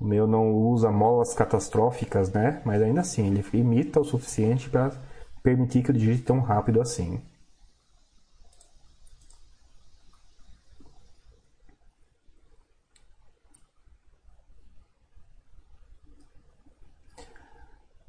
[0.00, 2.62] O meu não usa molas catastróficas, né?
[2.64, 4.92] Mas ainda assim, ele imita o suficiente para
[5.42, 7.20] permitir que eu digite tão rápido assim.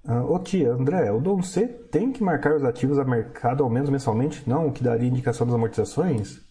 [0.07, 3.69] Ah, Ô tia, André, o Dom C tem que marcar os ativos a mercado ao
[3.69, 4.47] menos mensalmente?
[4.49, 6.41] Não, o que daria indicação das amortizações?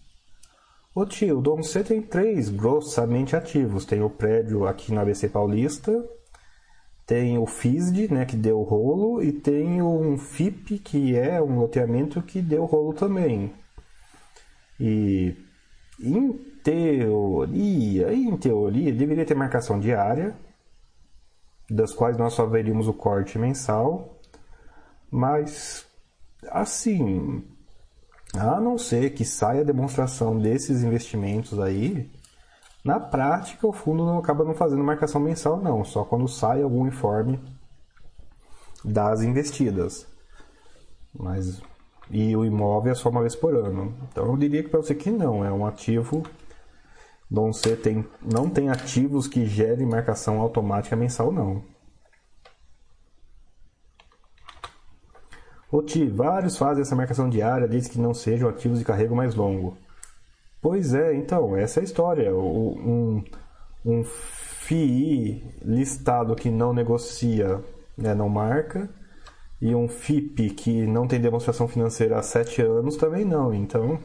[0.95, 3.84] Ô tio, Dom C tem três grossamente ativos.
[3.84, 6.09] Tem o prédio aqui na ABC Paulista,
[7.05, 12.22] tem o FISD, né, que deu rolo, e tem um FIP, que é um loteamento
[12.22, 13.53] que deu rolo também.
[14.78, 15.36] E
[15.99, 16.32] em
[16.62, 20.32] teoria, em teoria, deveria ter marcação diária,
[21.68, 24.20] das quais nós só veríamos o corte mensal,
[25.11, 25.84] mas
[26.51, 27.42] assim,
[28.39, 32.11] a não ser que saia a demonstração desses investimentos aí,
[32.85, 36.87] na prática o fundo não acaba não fazendo marcação mensal não, só quando sai algum
[36.87, 37.41] informe
[38.85, 40.07] das investidas.
[41.12, 41.62] Mas
[42.11, 43.95] e o imóvel é só uma vez por ano.
[44.11, 46.22] Então eu diria que para você que não, é um ativo
[47.30, 51.62] Dom C tem, não tem ativos que gerem marcação automática mensal, não.
[55.77, 59.77] OTI, vários fazem essa marcação diária desde que não sejam ativos de carrego mais longo.
[60.62, 62.33] Pois é, então, essa é a história.
[62.33, 63.25] Um,
[63.85, 67.61] um FII listado que não negocia,
[67.99, 68.89] né, não marca,
[69.61, 73.53] e um FIP que não tem demonstração financeira há sete anos também não.
[73.53, 73.99] Então,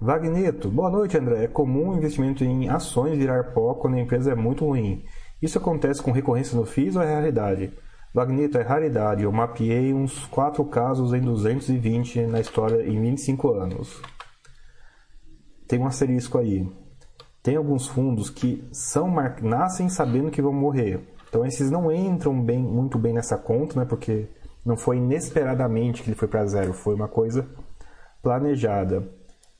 [0.00, 1.44] Vagneto, boa noite André.
[1.44, 5.04] É comum o investimento em ações virar pó quando a empresa é muito ruim.
[5.40, 7.72] Isso acontece com recorrência no FIIs ou é raridade?
[8.12, 9.22] Vagneto, é raridade.
[9.22, 14.02] Eu mapeei uns 4 casos em 220 na história em 25 anos.
[15.66, 16.68] Tem um asterisco aí.
[17.42, 19.08] Tem alguns fundos que são
[19.42, 21.00] nascem sabendo que vão morrer.
[21.28, 23.86] Então esses não entram bem, muito bem nessa conta, né?
[23.86, 24.28] Porque
[24.64, 27.48] não foi inesperadamente que ele foi para zero, foi uma coisa
[28.22, 29.08] planejada.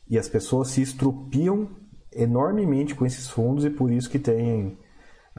[0.09, 1.69] E as pessoas se estrupiam
[2.13, 4.79] enormemente com esses fundos e por isso que tem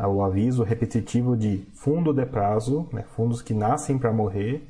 [0.07, 4.65] o aviso repetitivo de fundo de prazo, né, fundos que nascem para morrer,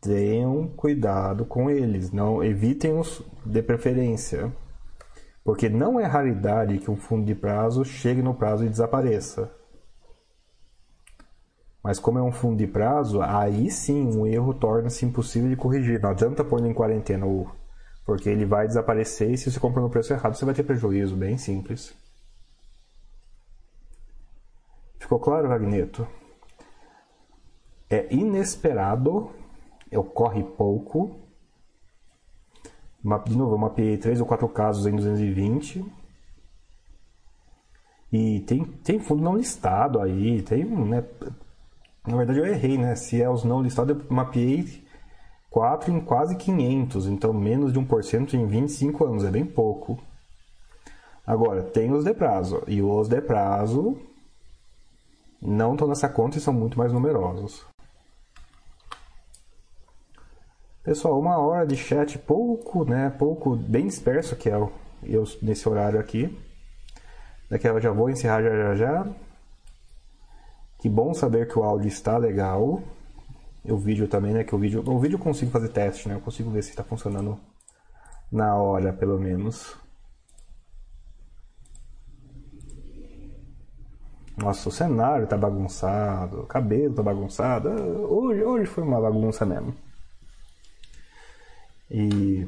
[0.00, 4.52] tenham cuidado com eles, não evitem-os de preferência,
[5.44, 9.52] porque não é raridade que um fundo de prazo chegue no prazo e desapareça.
[11.82, 16.02] Mas como é um fundo de prazo, aí sim um erro torna-se impossível de corrigir.
[16.02, 17.26] Não adianta pôr em quarentena
[18.04, 21.14] porque ele vai desaparecer e se você comprar no preço errado, você vai ter prejuízo,
[21.14, 21.94] bem simples.
[24.98, 26.06] Ficou claro, Vagneto?
[27.88, 29.30] É inesperado,
[29.92, 31.20] ocorre pouco.
[33.24, 35.84] De novo, eu mapeei 3 ou 4 casos em 220.
[38.12, 41.04] E tem, tem fundo não listado aí, tem, né?
[42.06, 42.94] Na verdade eu errei, né?
[42.94, 44.84] Se é os não listados, eu mapeei
[45.50, 49.98] 4 em quase 500, então menos de 1% em 25 anos, é bem pouco.
[51.26, 53.98] Agora, tem os de prazo, e os de prazo
[55.40, 57.64] não estão nessa conta e são muito mais numerosos.
[60.82, 64.54] Pessoal, uma hora de chat pouco, né, pouco, bem disperso que é
[65.02, 66.36] eu nesse horário aqui.
[67.50, 69.06] Daqui eu já vou encerrar já já já.
[70.78, 72.82] Que bom saber que o áudio está legal
[73.72, 74.44] o vídeo também, né?
[74.44, 76.14] Que o vídeo, o vídeo eu consigo fazer teste, né?
[76.14, 77.38] Eu consigo ver se está funcionando
[78.30, 79.76] na hora, pelo menos.
[84.36, 87.70] Nossa, o cenário tá bagunçado, o cabelo tá bagunçado.
[87.70, 89.74] Hoje, hoje foi uma bagunça mesmo.
[91.90, 92.46] E.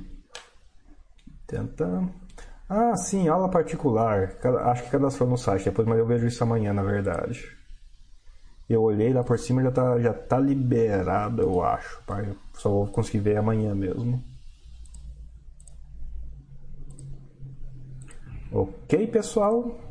[1.46, 2.06] Tenta.
[2.68, 4.36] Ah, sim, aula particular.
[4.66, 7.56] Acho que cadastrou no site depois, mas eu vejo isso amanhã, na verdade.
[8.68, 12.02] Eu olhei lá por cima já tá, já tá liberado, eu acho.
[12.06, 12.36] Pai.
[12.52, 14.22] Só vou conseguir ver amanhã mesmo.
[18.52, 19.87] Ok, pessoal.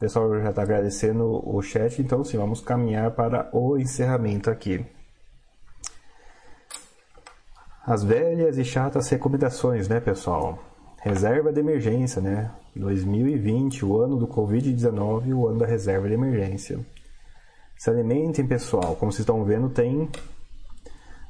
[0.00, 4.82] O pessoal já está agradecendo o chat, então sim, vamos caminhar para o encerramento aqui.
[7.84, 10.58] As velhas e chatas recomendações, né, pessoal?
[11.02, 12.50] Reserva de emergência, né?
[12.74, 16.80] 2020, o ano do Covid-19, o ano da reserva de emergência.
[17.76, 18.96] Se alimentem, pessoal.
[18.96, 20.08] Como vocês estão vendo, tem.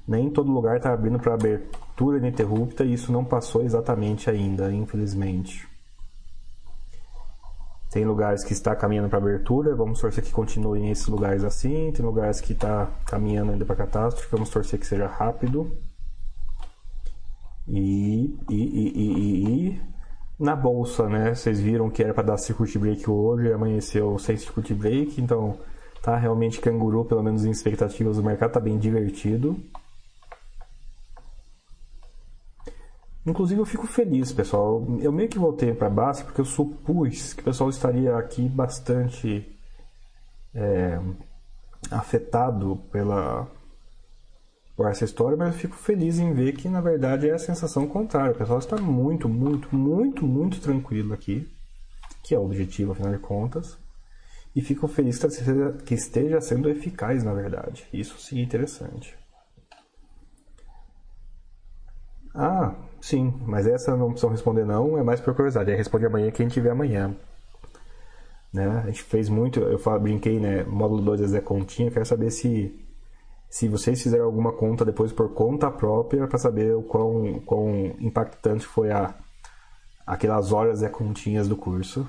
[0.06, 5.69] Nem todo lugar está abrindo para abertura ininterrupta e isso não passou exatamente ainda, infelizmente.
[7.90, 11.90] Tem lugares que está caminhando para abertura, vamos torcer que continuem esses lugares assim.
[11.92, 15.76] Tem lugares que está caminhando ainda para catástrofe, vamos torcer que seja rápido.
[17.66, 19.80] E, e, e, e,
[20.38, 21.34] na bolsa, né?
[21.34, 25.58] Vocês viram que era para dar circuit break hoje, amanheceu sem circuit break, então
[26.02, 29.56] Tá realmente canguru, pelo menos em expectativas do mercado, tá bem divertido.
[33.26, 34.84] Inclusive eu fico feliz, pessoal.
[35.00, 39.46] Eu meio que voltei para base porque eu supus que o pessoal estaria aqui bastante
[40.54, 40.98] é,
[41.90, 43.46] afetado pela
[44.76, 47.86] por essa história, mas eu fico feliz em ver que na verdade é a sensação
[47.86, 48.32] contrária.
[48.32, 51.46] O pessoal está muito, muito, muito, muito tranquilo aqui,
[52.24, 53.76] que é o objetivo afinal de contas,
[54.56, 55.20] e fico feliz
[55.84, 57.86] que esteja sendo eficaz na verdade.
[57.92, 59.14] Isso sim é interessante.
[62.34, 65.70] Ah, sim, mas essa não precisam responder não, é mais por curiosidade.
[65.70, 67.14] Aí responde amanhã quem tiver amanhã.
[68.52, 68.66] Né?
[68.84, 70.64] A gente fez muito, eu falo, brinquei, né?
[70.64, 72.74] Módulo 2 é Continha, quero saber se
[73.50, 78.64] se vocês fizeram alguma conta depois por conta própria para saber o quão, quão impactante
[78.64, 79.12] foi a
[80.06, 82.06] aquelas horas Zé Continhas do curso.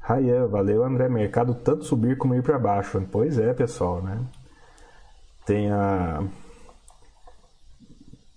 [0.00, 3.04] Ryan, valeu André, mercado tanto subir como ir para baixo.
[3.10, 4.24] Pois é, pessoal, né?
[5.50, 6.22] Tem a.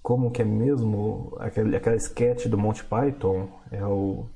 [0.02, 1.38] Como que é mesmo?
[1.40, 3.52] Aquele, aquela sketch do Monty Python.
[3.69, 4.27] É o.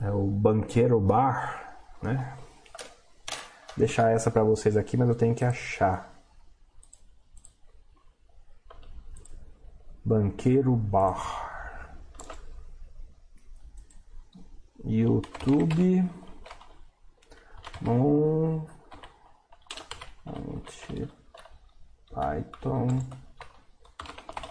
[0.00, 2.36] É o Banqueiro Bar, né?
[3.76, 6.14] Deixar essa para vocês aqui, mas eu tenho que achar.
[10.04, 11.98] Banqueiro Bar.
[14.84, 16.08] YouTube.
[17.84, 18.29] Um
[20.70, 21.08] Monte
[22.14, 23.00] Python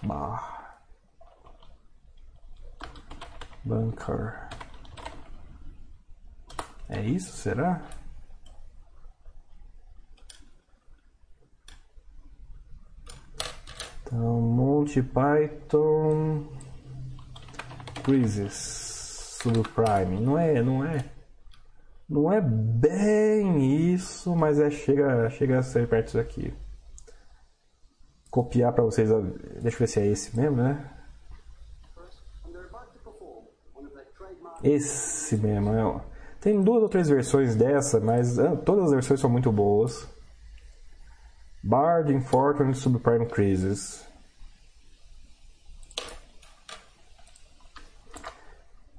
[0.03, 0.81] bar
[3.63, 4.49] bunker.
[6.89, 7.81] É isso, será?
[14.01, 16.47] Então, Monte Python
[18.03, 18.53] Quizzes
[19.41, 20.19] Subprime.
[20.19, 21.18] Não é, não é.
[22.09, 26.53] Não é bem isso, mas é chega, chega a ser perto disso aqui.
[28.31, 29.09] Copiar para vocês.
[29.61, 30.91] Deixa eu ver se é esse mesmo, né?
[34.63, 35.71] Esse mesmo.
[35.71, 36.01] É,
[36.41, 40.07] tem duas ou três versões dessa, mas ah, todas as versões são muito boas.
[41.63, 44.08] Bard, Infortune Subprime Crisis.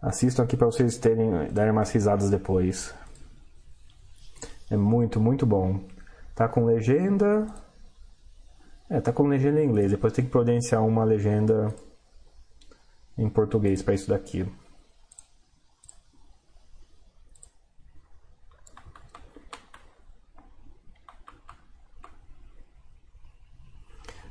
[0.02, 2.94] Assistam aqui para vocês terem darem umas risadas depois.
[4.70, 5.80] É muito, muito bom.
[6.34, 7.46] Tá com legenda.
[8.88, 9.90] É, tá com legenda em inglês.
[9.90, 11.74] Depois tem que providenciar uma legenda
[13.18, 14.46] em português para isso daqui.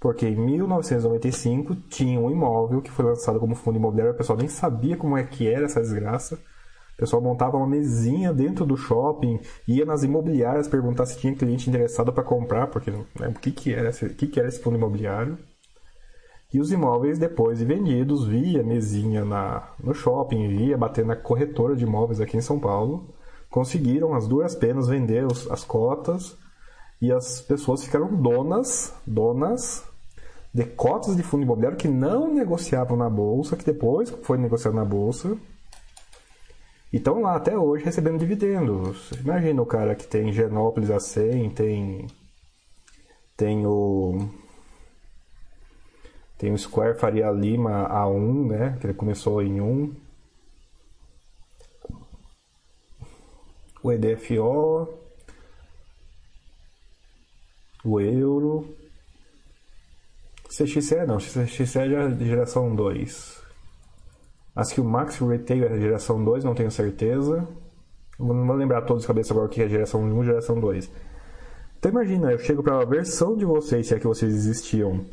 [0.00, 4.48] Porque em 1995 tinha um imóvel que foi lançado como fundo imobiliário, o pessoal nem
[4.48, 6.40] sabia como é que era essa desgraça.
[7.02, 12.12] Pessoal montava uma mesinha dentro do shopping, ia nas imobiliárias perguntar se tinha cliente interessado
[12.12, 14.76] para comprar, porque né, o que, que, era esse, o que, que era esse fundo
[14.76, 15.36] imobiliário.
[16.54, 21.74] E os imóveis depois de vendidos via mesinha na, no shopping, via bater na corretora
[21.74, 23.12] de imóveis aqui em São Paulo,
[23.50, 26.36] conseguiram as duras penas vender os, as cotas
[27.00, 29.82] e as pessoas ficaram donas, donas
[30.54, 34.84] de cotas de fundo imobiliário que não negociavam na bolsa, que depois foi negociado na
[34.84, 35.36] bolsa
[36.92, 39.10] e estão lá até hoje recebendo dividendos.
[39.12, 42.06] Imagina o cara que tem Genópolis A100, tem,
[43.36, 44.28] tem o.
[46.36, 48.78] Tem o Square Faria Lima A1, né?
[48.78, 49.94] Que ele começou em 1.
[53.82, 54.88] O EDFO.
[57.84, 58.76] O Euro.
[60.48, 63.41] CXE não, CXE é de geração 2.
[64.54, 67.46] Acho que o Max Retail é geração 2, não tenho certeza.
[68.18, 70.90] Não vou lembrar todos de cabeça agora o que é geração 1 e geração 2.
[71.78, 75.04] Então imagina, eu chego para a versão de vocês, se é que vocês existiam,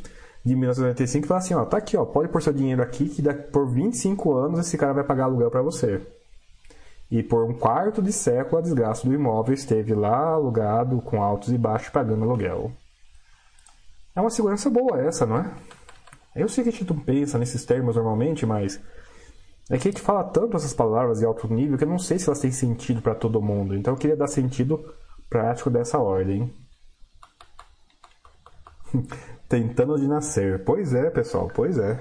[0.46, 3.24] de 1995 e falar assim, ó, tá aqui, ó, pode pôr seu dinheiro aqui que
[3.52, 6.02] por 25 anos esse cara vai pagar aluguel para você.
[7.10, 11.50] E por um quarto de século a desgraça do imóvel esteve lá alugado com altos
[11.50, 12.72] e baixos pagando aluguel.
[14.16, 15.52] É uma segurança boa essa, não é?
[16.36, 18.80] Eu sei que a gente não pensa nesses termos normalmente, mas
[19.70, 22.18] é que a gente fala tanto essas palavras de alto nível que eu não sei
[22.18, 23.76] se elas têm sentido para todo mundo.
[23.76, 24.84] Então eu queria dar sentido
[25.30, 26.52] prático dessa ordem.
[29.48, 30.64] Tentando de nascer.
[30.64, 32.00] Pois é, pessoal, pois é.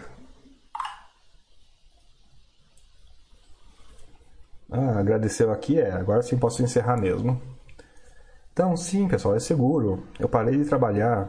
[4.70, 5.90] Ah, agradeceu aqui, é.
[5.92, 7.40] Agora sim posso encerrar mesmo.
[8.52, 10.02] Então, sim, pessoal, é seguro.
[10.18, 11.28] Eu parei de trabalhar.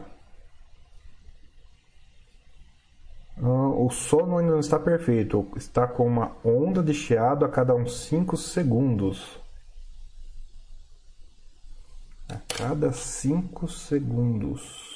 [3.42, 5.46] o sono ainda não está perfeito.
[5.56, 9.40] Está com uma onda de chiado a cada uns 5 segundos.
[12.28, 14.90] A cada 5 segundos.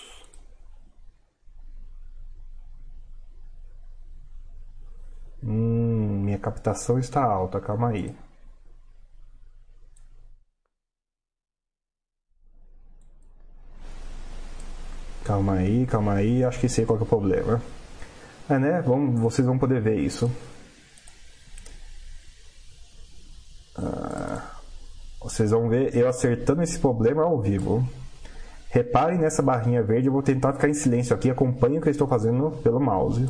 [5.43, 8.15] Hum, minha captação está alta, calma aí.
[15.25, 17.61] Calma aí, calma aí, acho que sei qual é o problema.
[18.49, 18.83] É, né?
[18.83, 20.31] Vamos, vocês vão poder ver isso.
[23.77, 24.43] Ah,
[25.23, 27.87] vocês vão ver eu acertando esse problema ao vivo.
[28.69, 31.93] Reparem nessa barrinha verde, eu vou tentar ficar em silêncio aqui, acompanhem o que eu
[31.93, 33.29] estou fazendo pelo mouse.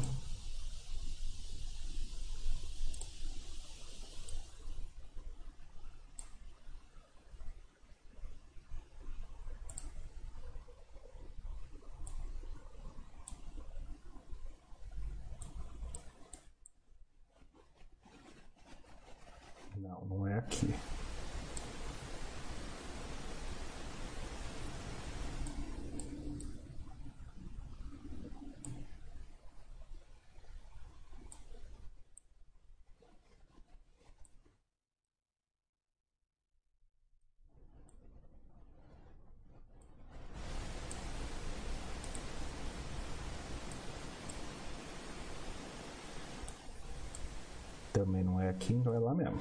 [48.60, 49.38] Então é lá mesmo.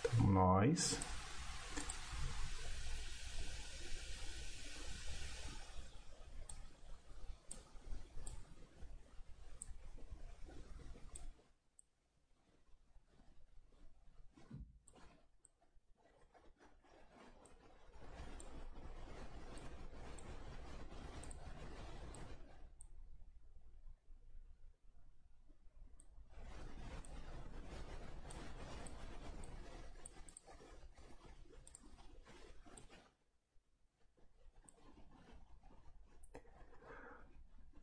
[0.00, 0.98] Então, nós.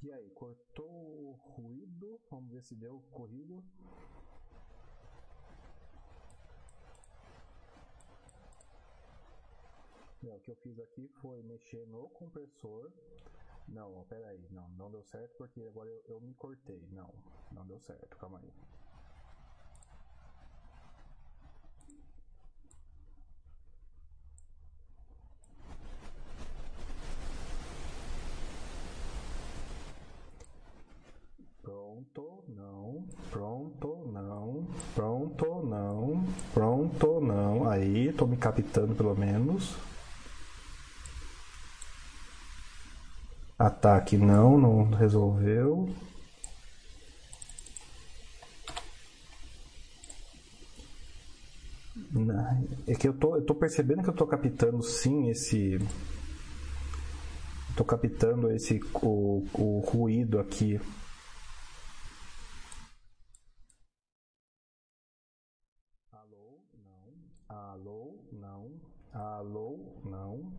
[0.04, 1.40] E aí, cortou o
[2.62, 3.64] se deu corrido.
[10.24, 12.92] O que eu fiz aqui foi mexer no compressor.
[13.68, 16.88] Não, pera aí, não, não deu certo porque agora eu, eu me cortei.
[16.92, 17.14] Não,
[17.52, 18.52] não deu certo, calma aí.
[31.64, 33.06] Pronto, não.
[33.30, 34.68] Pronto, não.
[34.96, 36.26] Pronto, não.
[36.54, 37.70] Pronto, não.
[37.70, 38.12] Aí,
[38.72, 39.76] captando pelo menos.
[43.60, 45.94] Ataque não, não resolveu.
[52.88, 55.78] É que eu tô, eu tô percebendo que eu tô captando sim esse.
[57.76, 60.80] Tô captando esse o, o ruído aqui.
[67.74, 68.72] Alô, não.
[69.14, 70.52] Alô, não.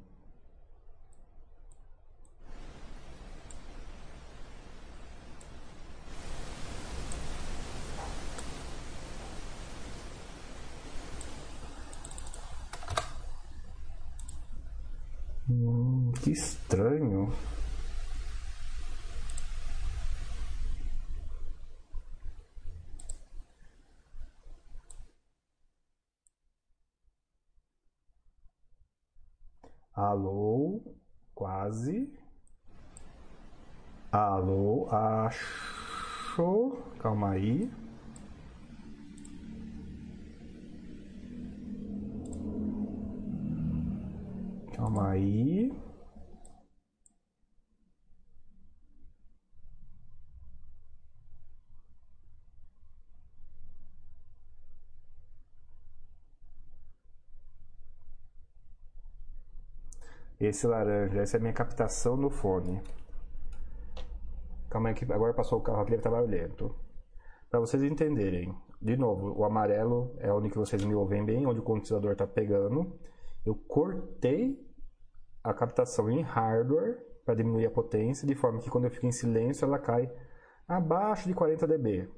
[15.48, 17.32] Hum, que estranho.
[29.94, 30.80] Alô,
[31.34, 32.08] quase.
[34.12, 36.82] Alô, acho.
[37.00, 37.68] Calma aí.
[44.72, 45.72] Calma aí.
[60.44, 62.82] Esse laranja, essa é a minha captação no fone.
[64.68, 66.74] Calma aí que agora passou o carro aqui, deve estar barulhento.
[67.48, 71.60] Para vocês entenderem, de novo, o amarelo é onde que vocês me ouvem bem, onde
[71.60, 72.98] o condensador está pegando.
[73.46, 74.58] Eu cortei
[75.44, 79.12] a captação em hardware para diminuir a potência, de forma que quando eu fico em
[79.12, 80.12] silêncio ela cai
[80.66, 82.10] abaixo de 40 dB.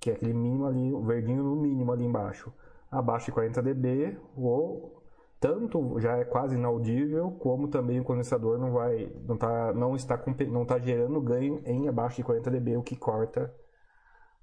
[0.00, 2.52] Que é aquele mínimo ali, o verdinho no mínimo ali embaixo.
[2.98, 5.02] Abaixo de 40 dB, ou
[5.40, 10.22] tanto já é quase inaudível, como também o condensador não vai, não tá, não está,
[10.48, 13.54] não está gerando ganho em abaixo de 40 dB, o que corta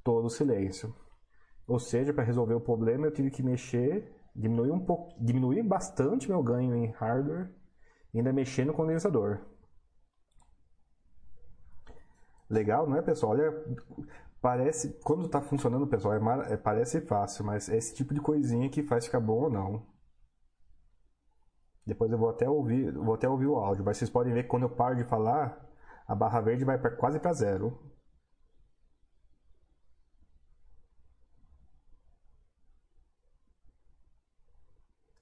[0.04, 0.94] todo o silêncio.
[1.68, 6.30] Ou seja, para resolver o problema eu tive que mexer, diminuir um pouco, diminuir bastante
[6.30, 7.50] meu ganho em hardware
[8.14, 9.40] e ainda mexer no condensador.
[12.50, 13.32] Legal, não é, pessoal?
[13.32, 13.66] Olha,
[14.42, 18.70] parece quando está funcionando, pessoal, é, é, parece fácil, mas é esse tipo de coisinha
[18.70, 19.86] que faz ficar bom ou não.
[21.86, 24.50] Depois eu vou até ouvir, vou até ouvir o áudio, mas vocês podem ver que
[24.50, 25.68] quando eu paro de falar,
[26.08, 27.78] a barra verde vai quase para zero.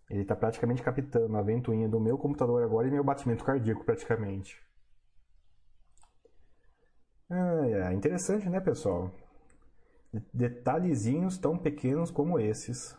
[0.09, 4.68] Ele está praticamente captando a ventoinha do meu computador agora e meu batimento cardíaco praticamente.
[7.31, 9.11] É interessante, né, pessoal?
[10.33, 12.97] Detalhezinhos tão pequenos como esses.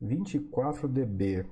[0.00, 1.44] Vinte e quatro dB.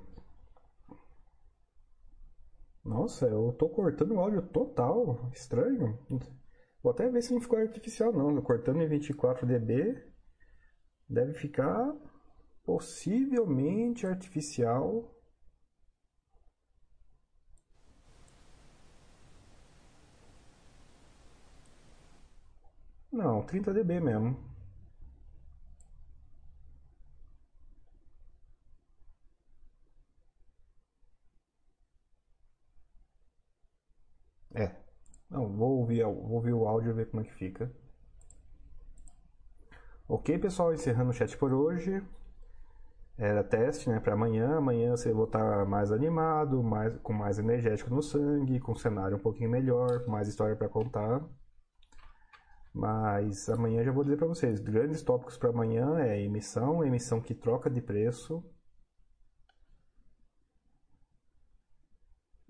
[2.84, 5.18] Nossa, eu tô cortando o áudio total.
[5.32, 5.98] Estranho.
[6.82, 8.40] Vou até ver se não ficou artificial não.
[8.42, 10.02] Cortando em 24 dB.
[11.08, 11.94] Deve ficar
[12.64, 15.08] possivelmente artificial.
[23.12, 24.36] Não, 30 dB mesmo.
[34.54, 34.82] É.
[35.32, 37.72] Não, vou ouvir, vou ouvir o áudio e ver como é que fica.
[40.06, 42.02] Ok, pessoal, encerrando o chat por hoje.
[43.16, 44.58] Era teste, né, para amanhã.
[44.58, 49.16] Amanhã você vai estar mais animado, mais, com mais energético no sangue, com um cenário
[49.16, 51.24] um pouquinho melhor, mais história para contar.
[52.74, 57.34] Mas amanhã já vou dizer para vocês, grandes tópicos para amanhã é emissão, emissão que
[57.34, 58.44] troca de preço,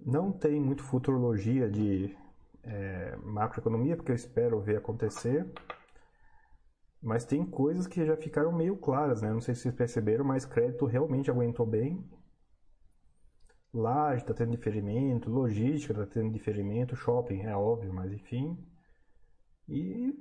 [0.05, 2.17] Não tem muito futurologia de
[2.65, 5.51] é, macroeconomia, porque eu espero ver acontecer.
[7.03, 9.33] Mas tem coisas que já ficaram meio claras, né?
[9.33, 12.09] Não sei se vocês perceberam, mas crédito realmente aguentou bem.
[13.75, 18.57] Laje está tendo diferimento, logística está tendo diferimento, shopping é óbvio, mas enfim.
[19.69, 20.15] E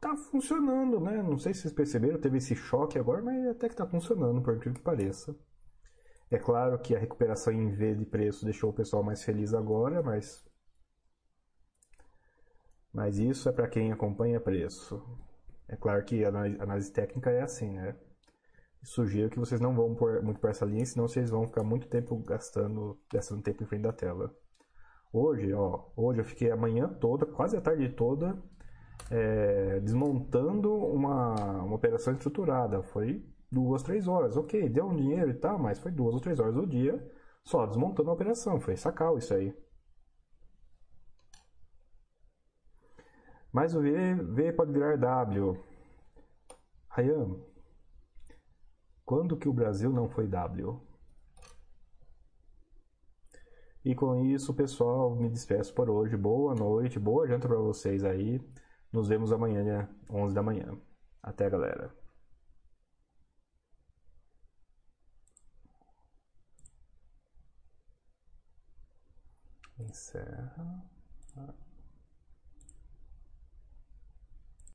[0.00, 1.22] tá funcionando, né?
[1.22, 4.54] Não sei se vocês perceberam, teve esse choque agora, mas até que tá funcionando, por
[4.54, 5.34] incrível que pareça.
[6.30, 10.02] É claro que a recuperação em V de preço deixou o pessoal mais feliz agora,
[10.02, 10.44] mas
[12.92, 15.02] mas isso é para quem acompanha preço.
[15.68, 17.96] É claro que a análise técnica é assim, né?
[18.82, 21.86] Sugiro que vocês não vão por, muito por essa linha, senão vocês vão ficar muito
[21.88, 24.34] tempo gastando, gastando tempo em frente da tela.
[25.12, 28.36] Hoje, ó, hoje eu fiquei a manhã toda, quase a tarde toda,
[29.10, 32.82] é, desmontando uma, uma operação estruturada.
[32.82, 34.36] Foi duas, três horas.
[34.36, 37.00] Ok, deu um dinheiro e tal, mas foi duas ou três horas do dia
[37.44, 38.60] só desmontando a operação.
[38.60, 39.54] Foi sacal isso aí.
[43.52, 45.62] Mas o V, v pode virar W.
[46.90, 47.36] Ryan,
[49.04, 50.80] quando que o Brasil não foi W?
[53.84, 56.16] E com isso, pessoal, me despeço por hoje.
[56.16, 58.40] Boa noite, boa janta para vocês aí.
[58.92, 60.78] Nos vemos amanhã, 11 da manhã.
[61.22, 61.92] Até, galera.
[69.78, 70.82] Encerra.